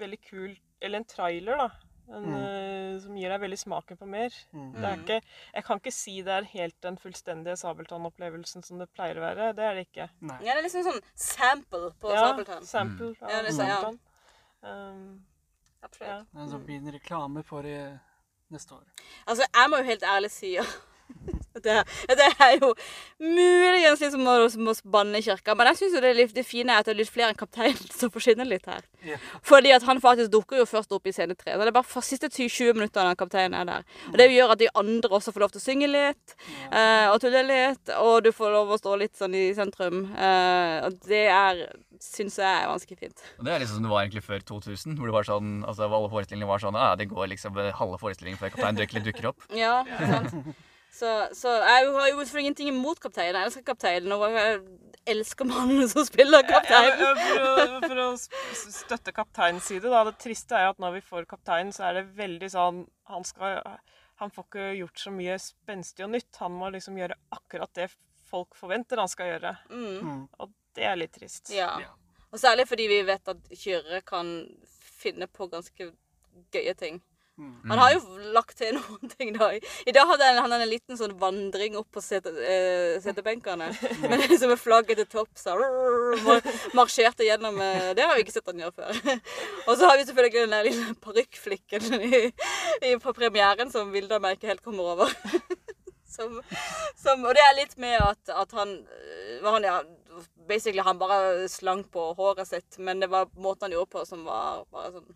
veldig 0.00 0.18
kul 0.26 0.56
Eller 0.82 0.98
en 0.98 1.06
trailer, 1.06 1.60
da. 1.60 1.68
En, 2.08 2.24
Mm. 2.24 2.34
eh, 2.36 3.00
som 3.00 3.14
gir 3.16 3.28
deg 3.32 3.40
veldig 3.40 3.58
smaken 3.58 3.96
på 3.96 4.06
mer. 4.06 4.30
Mm. 4.52 4.72
Det 4.74 4.84
er 4.84 4.96
ikke, 4.98 5.20
jeg 5.54 5.64
kan 5.64 5.78
ikke 5.80 5.92
si 5.92 6.16
det 6.22 6.32
er 6.34 6.44
helt 6.44 6.80
den 6.84 6.96
fullstendige 7.00 7.56
Sabeltann-opplevelsen 7.56 8.62
som 8.64 8.78
det 8.78 8.90
pleier 8.92 9.16
å 9.16 9.24
være. 9.24 9.54
Det 9.56 9.64
er 9.64 9.74
det 9.74 9.86
ikke. 9.88 10.08
Nei. 10.20 10.36
Ja, 10.44 10.52
det 10.54 10.58
er 10.60 10.68
liksom 10.68 10.84
sånn 10.84 11.00
sample 11.14 11.90
på 12.00 12.12
Ja, 12.12 12.26
Sabeltann. 12.28 12.66
sample 12.66 13.14
av 13.22 13.30
Ja, 13.30 13.42
det 13.42 13.54
sa 13.54 13.64
jeg. 13.64 13.98
Um, 14.62 15.24
Absolutt. 15.82 16.08
ja. 16.08 16.18
Det 16.32 16.38
er 16.38 16.42
en 16.44 16.50
sånn 16.50 16.66
fin 16.66 16.92
reklame 16.92 17.42
for 17.44 17.64
eh, 17.64 17.96
neste 18.50 18.72
år. 18.76 18.84
Altså, 19.26 19.44
jeg 19.54 19.70
må 19.70 19.76
jo 19.78 19.84
helt 19.84 20.02
ærlig 20.02 20.30
si 20.30 20.56
det, 21.64 21.82
det 22.20 22.28
er 22.44 22.56
jo 22.60 22.72
muligens 23.24 24.02
litt 24.02 24.14
som 24.14 24.26
å, 24.28 24.74
banne 24.94 25.20
i 25.20 25.24
kirka, 25.24 25.54
men 25.56 25.70
jeg 25.72 25.80
syns 25.80 25.96
det, 25.96 26.10
er 26.10 26.18
litt- 26.18 26.34
det 26.36 26.46
fine 26.46 26.74
er 26.74 26.82
at 26.82 26.88
det 26.88 26.94
er 26.94 27.00
litt 27.02 27.12
flere 27.12 27.32
enn 27.32 27.40
kapteinen 27.40 27.90
som 28.00 28.12
forsvinner 28.14 28.48
litt 28.48 28.68
her. 28.70 28.84
Ja. 29.04 29.18
Fordi 29.44 29.72
at 29.76 29.86
han 29.88 30.02
faktisk 30.02 30.32
dukker 30.34 30.60
jo 30.62 30.68
først 30.68 30.92
opp 30.96 31.06
i 31.08 31.14
scene 31.14 31.36
tre. 31.38 31.54
Så 31.54 31.62
det 31.64 31.72
er 31.72 31.78
bare 31.78 31.88
for 31.88 32.04
siste 32.06 32.30
20 32.32 32.78
minuttene 32.78 33.16
kapteinen 33.18 33.56
er 33.60 33.70
der. 33.70 33.88
Og 34.12 34.18
det 34.20 34.30
gjør 34.32 34.54
at 34.54 34.62
de 34.62 34.70
andre 34.80 35.10
også 35.18 35.34
får 35.34 35.44
lov 35.46 35.54
til 35.54 35.62
å 35.62 35.64
synge 35.64 35.90
litt 35.90 36.36
eh, 36.70 37.08
og 37.12 37.18
tulle 37.22 37.44
litt, 37.48 37.94
og 38.00 38.22
du 38.24 38.32
får 38.34 38.54
lov 38.54 38.74
å 38.74 38.80
stå 38.80 38.96
litt 39.00 39.18
sånn 39.18 39.36
i 39.38 39.46
sentrum. 39.56 40.04
Eh, 40.14 40.78
og 40.86 41.00
det 41.08 41.26
er 41.32 41.64
syns 42.04 42.36
jeg 42.40 42.48
er 42.48 42.68
ganske 42.68 42.98
fint. 42.98 43.24
Og 43.38 43.46
det 43.46 43.54
er 43.54 43.62
liksom 43.62 43.78
som 43.78 43.86
det 43.86 43.92
var 43.92 44.04
egentlig 44.04 44.24
før 44.26 44.44
2000, 44.52 44.98
hvor 44.98 45.10
det 45.10 45.16
var 45.16 45.28
sånn, 45.28 45.54
altså 45.64 45.88
alle 45.88 46.10
forestillingene 46.12 46.50
var 46.50 46.62
sånn, 46.62 46.78
ah, 46.78 46.92
det 47.00 47.08
går 47.10 47.30
liksom 47.32 47.56
halve 47.80 48.00
forestillingen 48.02 48.40
før 48.40 48.54
kaptein 48.54 49.04
dukker 49.08 49.30
opp. 49.32 49.48
Ja, 49.56 49.82
sant. 50.00 50.34
Så, 50.94 51.10
så 51.34 51.50
jeg 51.58 51.88
har 51.90 52.08
jo 52.12 52.24
for 52.30 52.38
ingenting 52.38 52.70
imot 52.70 53.00
kapteinen. 53.02 53.40
Jeg 53.40 53.50
elsker 53.50 53.64
kapteinen, 53.66 54.12
og 54.14 54.30
jeg 54.30 54.60
elsker 55.10 55.48
mannen 55.48 55.88
som 55.90 56.06
spiller 56.06 56.46
kaptein. 56.46 56.92
Ja, 57.00 57.10
for, 57.18 57.40
å, 57.42 57.80
for 57.82 58.02
å 58.04 58.06
støtte 58.70 59.14
kapteinens 59.16 59.66
side, 59.70 59.90
da. 59.90 60.04
Det 60.06 60.14
triste 60.22 60.54
er 60.54 60.68
jo 60.68 60.76
at 60.76 60.84
når 60.84 61.00
vi 61.00 61.02
får 61.08 61.26
kapteinen, 61.30 61.74
så 61.74 61.88
er 61.88 61.98
det 61.98 62.06
veldig 62.18 62.50
sånn 62.52 62.84
Han 63.10 63.26
skal 63.26 63.58
Han 64.22 64.30
får 64.32 64.46
ikke 64.46 64.70
gjort 64.78 65.02
så 65.02 65.12
mye 65.14 65.38
spenstig 65.42 66.06
og 66.06 66.14
nytt. 66.14 66.30
Han 66.44 66.54
må 66.62 66.70
liksom 66.76 67.00
gjøre 67.00 67.18
akkurat 67.34 67.74
det 67.74 67.90
folk 68.30 68.56
forventer 68.58 69.02
han 69.02 69.10
skal 69.10 69.34
gjøre. 69.34 69.56
Mm. 69.70 69.98
Mm. 69.98 70.22
Og 70.42 70.54
det 70.78 70.86
er 70.88 70.98
litt 70.98 71.14
trist. 71.14 71.50
Ja. 71.54 71.74
Ja. 71.82 71.90
Og 72.34 72.40
særlig 72.42 72.66
fordi 72.70 72.86
vi 72.90 73.02
vet 73.06 73.28
at 73.30 73.50
Kyrre 73.54 74.00
kan 74.06 74.30
finne 75.02 75.28
på 75.30 75.46
ganske 75.52 75.90
gøye 76.54 76.74
ting. 76.78 77.02
Mm. 77.34 77.70
Han 77.70 77.78
har 77.78 77.92
jo 77.96 78.00
lagt 78.34 78.58
til 78.60 78.74
noen 78.78 79.10
ting, 79.10 79.32
da. 79.34 79.48
I, 79.58 79.94
dag 79.94 80.06
hadde 80.06 80.28
han, 80.38 80.54
en 80.54 80.68
liten 80.70 80.98
sånn 80.98 81.16
vandring 81.18 81.78
opp 81.80 81.88
på 81.94 82.02
sete, 82.04 82.30
eh, 82.46 82.94
setebenkene. 83.02 83.70
Men 84.04 84.22
liksom 84.30 84.52
med 84.52 84.60
flagget 84.62 85.02
til 85.02 85.08
topps. 85.16 85.48
Marsjerte 86.78 87.26
gjennom 87.26 87.58
eh, 87.62 87.90
Det 87.98 88.06
har 88.06 88.14
vi 88.14 88.26
ikke 88.26 88.36
sett 88.36 88.52
han 88.52 88.62
gjøre 88.62 88.76
før. 88.78 89.18
Og 89.68 89.74
så 89.74 89.90
har 89.90 89.98
vi 89.98 90.06
selvfølgelig 90.06 90.44
den 90.44 90.56
der 90.56 90.68
lille 90.68 90.94
parykkflikken 91.02 91.90
i, 91.98 92.22
i, 92.84 92.94
på 93.02 93.16
premieren 93.16 93.72
som 93.74 93.90
Vilda 93.94 94.20
meg 94.22 94.38
ikke 94.38 94.52
helt 94.52 94.64
kommer 94.64 94.94
over. 94.94 95.18
Som, 96.14 96.36
som, 96.94 97.24
og 97.26 97.32
det 97.34 97.42
er 97.42 97.56
litt 97.56 97.72
med 97.82 97.96
at, 97.98 98.28
at 98.30 98.52
han, 98.54 98.76
øh, 98.86 99.48
han 99.50 99.64
ja, 99.66 99.80
Basically 100.46 100.84
han 100.84 101.00
bare 101.00 101.48
slang 101.50 101.80
på 101.90 102.12
håret 102.14 102.46
sitt, 102.46 102.76
men 102.78 103.00
det 103.02 103.08
var 103.10 103.26
måten 103.34 103.66
han 103.66 103.74
gjorde 103.74 103.90
på 103.96 104.04
som 104.06 104.22
var 104.28 104.62
bare 104.70 104.92
sånn 104.94 105.08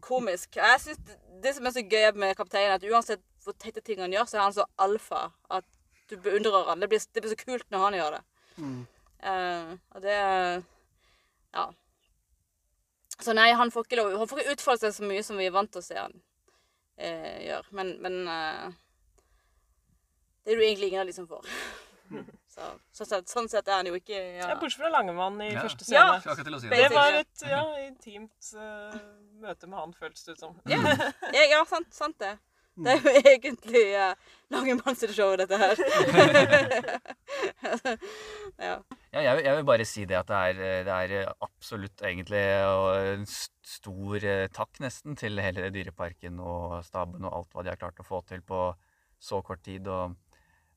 komisk. 0.00 0.56
Jeg 0.56 0.80
synes 0.80 0.98
det, 1.06 1.16
det 1.42 1.54
som 1.54 1.66
er 1.66 1.74
så 1.76 1.84
gøy 1.84 2.10
med 2.14 2.34
kapteinen, 2.38 2.70
er 2.70 2.74
at 2.78 2.90
uansett 2.90 3.22
hvor 3.44 3.56
teite 3.60 3.80
ting 3.84 4.00
han 4.00 4.12
gjør, 4.12 4.24
så 4.24 4.38
er 4.38 4.42
han 4.42 4.56
så 4.56 4.66
alfa 4.80 5.28
at 5.52 5.64
du 6.10 6.16
beundrer 6.16 6.68
han. 6.68 6.80
Det 6.80 6.88
blir, 6.88 7.00
det 7.14 7.22
blir 7.22 7.32
så 7.32 7.40
kult 7.44 7.66
når 7.72 7.84
han 7.84 7.96
gjør 7.98 8.16
det. 8.16 8.22
Mm. 8.56 8.86
Uh, 9.24 9.72
og 9.90 10.02
det 10.04 10.18
Ja. 11.54 11.70
Så 13.20 13.32
nei, 13.32 13.52
han 13.54 13.70
får 13.70 13.84
ikke 13.86 13.96
lov 13.96 14.16
Han 14.18 14.28
får 14.28 14.40
ikke 14.40 14.52
utfolde 14.56 14.80
seg 14.82 14.94
så 14.96 15.06
mye 15.06 15.22
som 15.22 15.38
vi 15.38 15.46
er 15.46 15.54
vant 15.54 15.70
til 15.70 15.80
å 15.80 15.86
se 15.86 15.96
han 15.98 16.16
uh, 16.98 17.38
gjøre. 17.46 17.68
Men, 17.78 17.92
men 18.02 18.20
uh, 18.28 18.74
det 20.44 20.52
er 20.52 20.60
det 20.60 20.68
egentlig 20.68 20.90
ingen 20.90 21.04
av 21.04 21.08
de 21.08 21.16
som 21.16 21.28
får. 21.28 21.46
Så, 22.54 22.62
så 22.94 23.04
sett, 23.08 23.26
sånn 23.32 23.48
sett 23.50 23.66
er 23.66 23.80
han 23.80 23.88
jo 23.90 23.96
ikke 23.98 24.14
ja. 24.14 24.44
Ja, 24.46 24.54
bortsett 24.60 24.78
fra 24.84 24.90
Langemann 24.94 25.40
i 25.42 25.48
Ja. 25.50 25.62
første 25.64 25.82
scene. 25.88 26.20
Å 26.22 26.60
si 26.62 26.68
Det 26.70 26.82
det. 26.84 26.90
Var 26.94 27.16
et 27.18 27.42
ja, 27.50 27.62
intimt 27.82 28.50
uh, 28.54 28.94
møte 29.42 29.66
med 29.66 29.78
han, 29.80 29.94
føltes 29.98 30.22
det 30.28 30.36
ut 30.36 30.44
som. 30.44 30.54
Ja, 30.70 30.78
ja, 31.34 31.46
ja 31.56 31.64
sant, 31.66 31.90
sant 31.96 32.18
det. 32.22 32.36
Det 32.74 32.90
er 32.94 33.02
jo 33.02 33.10
egentlig 33.32 33.82
uh, 33.98 34.14
Langemann 34.54 34.94
sitt 34.98 35.12
show, 35.16 35.34
dette 35.38 35.58
her. 35.58 35.74
ja. 38.58 38.76
Ja, 39.14 39.20
jeg, 39.22 39.36
vil- 39.36 39.44
jeg 39.46 39.56
vil 39.58 39.66
bare 39.68 39.84
si 39.86 40.04
det 40.10 40.16
at 40.18 40.28
det 40.30 40.38
er, 40.50 40.54
det 40.86 40.94
er 41.20 41.32
absolutt 41.44 42.02
egentlig 42.06 42.42
og 42.66 42.88
en 43.14 43.26
stor 43.30 44.26
eh, 44.26 44.46
takk 44.54 44.80
nesten 44.82 45.14
til 45.18 45.38
hele 45.42 45.70
Dyreparken 45.74 46.40
og 46.42 46.80
staben 46.86 47.24
og 47.24 47.34
alt 47.38 47.54
hva 47.54 47.62
de 47.66 47.70
har 47.74 47.80
klart 47.80 48.02
å 48.02 48.06
få 48.06 48.22
til 48.28 48.42
på 48.46 48.68
så 49.22 49.38
kort 49.46 49.62
tid. 49.64 49.86
og 49.88 50.16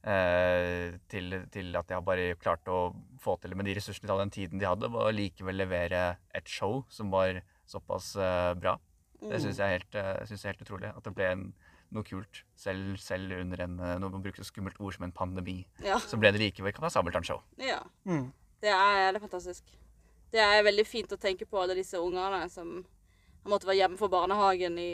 til, 0.04 1.34
til 1.52 1.76
at 1.76 1.88
de 1.90 1.96
har 1.98 2.04
bare 2.06 2.36
klart 2.40 2.70
å 2.72 2.94
få 3.20 3.34
til 3.42 3.52
det 3.52 3.58
med 3.60 3.68
de 3.68 3.74
ressursene 3.76 4.08
de 4.08 4.14
hadde 4.14 4.26
den 4.28 4.34
tiden 4.36 4.62
de 4.62 4.68
hadde, 4.70 4.88
og 4.88 5.10
likevel 5.12 5.58
levere 5.60 6.04
et 6.38 6.48
show 6.48 6.84
som 6.94 7.12
var 7.12 7.42
såpass 7.68 8.16
eh, 8.16 8.54
bra. 8.54 8.78
Det 9.22 9.42
syns 9.42 9.60
jeg, 9.60 9.80
helt, 9.80 9.96
eh, 9.98 10.14
jeg 10.30 10.38
er 10.38 10.54
helt 10.54 10.62
utrolig. 10.62 10.92
At 10.94 11.06
det 11.06 11.14
ble 11.18 11.30
en, 11.34 11.44
noe 11.96 12.06
kult, 12.08 12.44
selv, 12.60 12.98
selv 13.02 13.34
under 13.40 13.64
en 13.66 13.80
eh, 13.80 13.98
man 14.04 14.24
bruker 14.24 14.44
så 14.44 14.52
skummelt 14.52 14.80
ord 14.80 14.96
som 14.96 15.08
en 15.08 15.16
pandemi. 15.16 15.60
ja. 15.84 16.00
Så 16.00 16.20
ble 16.22 16.32
det 16.36 16.42
likevel 16.44 16.76
Kaptein 16.76 16.94
Sabeltann-show. 16.96 17.42
ja. 17.64 17.82
Mm. 18.06 18.30
Det 18.58 18.72
er, 18.74 19.12
det 19.14 19.20
er 19.20 19.22
fantastisk. 19.22 19.68
Det 20.34 20.42
er 20.42 20.64
veldig 20.66 20.86
fint 20.88 21.12
å 21.14 21.20
tenke 21.22 21.46
på 21.46 21.60
alle 21.62 21.76
disse 21.78 22.00
ungene 22.02 22.40
som 22.50 22.80
har 23.44 23.52
måttet 23.52 23.68
være 23.70 23.78
hjemme 23.84 24.00
fra 24.00 24.10
barnehagen 24.10 24.80
i 24.82 24.92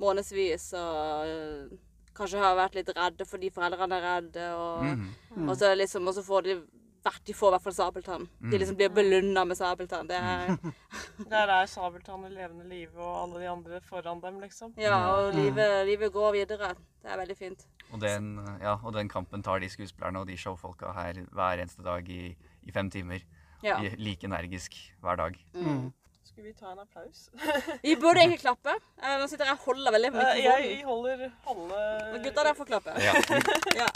månedsvis 0.00 0.72
og 0.74 1.76
kanskje 2.20 2.42
har 2.42 2.58
vært 2.58 2.76
litt 2.78 2.92
redde 2.96 3.26
fordi 3.28 3.50
foreldrene 3.54 3.98
er 3.98 4.06
redde. 4.06 4.50
Og, 4.58 4.84
mm. 4.86 5.48
og, 5.48 5.56
så, 5.56 5.72
liksom, 5.78 6.06
og 6.08 6.16
så 6.16 6.24
får 6.26 6.46
de 6.46 6.60
vært 7.04 7.24
de 7.26 7.34
får 7.36 7.48
i 7.48 7.54
hvert 7.54 7.64
fall 7.64 7.76
sabeltann. 7.76 8.26
De 8.50 8.60
liksom 8.60 8.76
blir 8.76 8.92
belønna 8.92 9.44
med 9.48 9.58
sabeltann. 9.58 10.08
Det 10.10 10.18
er, 10.20 10.54
Der 11.32 11.52
er 11.54 11.66
Sabeltann 11.70 12.26
i 12.28 12.32
levende 12.34 12.66
live 12.68 13.00
og 13.00 13.22
alle 13.22 13.42
de 13.42 13.50
andre 13.50 13.80
foran 13.84 14.20
dem, 14.20 14.40
liksom. 14.44 14.74
ja, 14.80 14.98
og 15.14 15.34
livet, 15.34 15.86
livet 15.88 16.12
går 16.12 16.32
videre. 16.36 16.74
Det 17.00 17.12
er 17.12 17.20
veldig 17.20 17.36
fint. 17.36 17.66
Og 17.90 18.00
den, 18.02 18.34
ja, 18.60 18.76
og 18.76 18.92
den 18.94 19.08
kampen 19.08 19.42
tar 19.42 19.62
de 19.62 19.70
skuespillerne 19.72 20.20
og 20.20 20.28
de 20.28 20.36
showfolka 20.38 20.92
her 20.94 21.22
hver 21.32 21.62
eneste 21.62 21.82
dag 21.82 22.08
i, 22.08 22.34
i 22.62 22.72
fem 22.74 22.90
timer. 22.92 23.24
Ja. 23.64 23.78
Like 23.98 24.28
energisk 24.28 24.76
hver 25.00 25.16
dag. 25.20 25.36
Mm. 25.54 25.90
Skulle 26.30 26.46
vi 26.46 26.54
ta 26.54 26.72
en 26.72 26.78
applaus? 26.78 27.30
Vi 27.82 27.96
burde 27.96 28.20
egentlig 28.20 28.40
klappe. 28.40 28.74
Eh, 29.02 29.16
Nå 29.20 29.26
sitter 29.28 29.44
jeg 29.50 29.56
og 29.58 29.64
holder 29.64 29.92
veldig 29.96 30.10
på 30.14 30.20
Eh, 30.20 30.36
mikrofonen. 30.36 30.68
Jeg 30.70 30.84
holder 30.84 31.32
halve 31.46 31.80
Og 32.18 32.24
Gutta 32.24 32.44
der 32.48 32.54
får 32.60 32.68
klappe. 32.70 32.94
Ja. 33.06 33.14
Ja. 33.82 33.88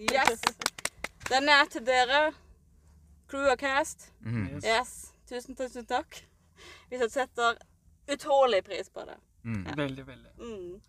Yes. 0.00 0.40
Den 1.28 1.48
er 1.48 1.68
til 1.70 1.84
dere. 1.86 2.22
Crew 3.30 3.46
og 3.52 3.58
cast. 3.60 4.08
Mm. 4.20 4.48
Yes. 4.56 4.64
Yes. 4.64 4.94
Tusen, 5.30 5.56
tusen 5.56 5.86
takk. 5.86 6.22
Vi 6.90 6.98
setter 7.08 7.60
utålelig 8.12 8.64
pris 8.64 8.90
på 8.90 9.04
det. 9.08 9.16
Mm. 9.44 9.64
Veldig, 9.76 10.06
veldig. 10.06 10.30
Mm. 10.38 10.80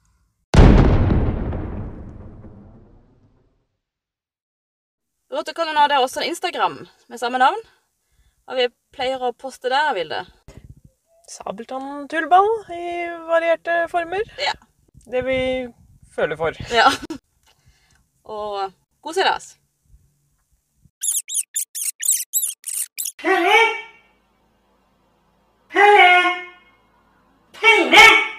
Rottekanonade 5.34 5.93
er 5.95 5.99
også 6.03 6.21
en 6.21 6.30
Instagram 6.30 6.88
med 7.09 7.17
samme 7.17 7.38
navn. 7.41 7.61
Og 8.47 8.59
vi 8.59 8.67
pleier 8.93 9.21
å 9.25 9.32
poste 9.34 9.71
der, 9.73 9.93
Vilde 9.97 10.21
sabeltann-tullball 11.32 12.49
i 12.73 12.86
varierte 13.30 13.88
former. 13.91 14.23
Ja. 14.39 14.53
Det 15.11 15.26
vi 15.26 15.39
føler 16.15 16.36
for. 16.39 16.51
Ja. 16.73 16.89
Og 18.23 18.71
god 19.01 19.13
seilas. 19.13 19.57
Pelle! 23.17 23.59
Pelle! 25.69 26.09
Pelle! 27.53 28.34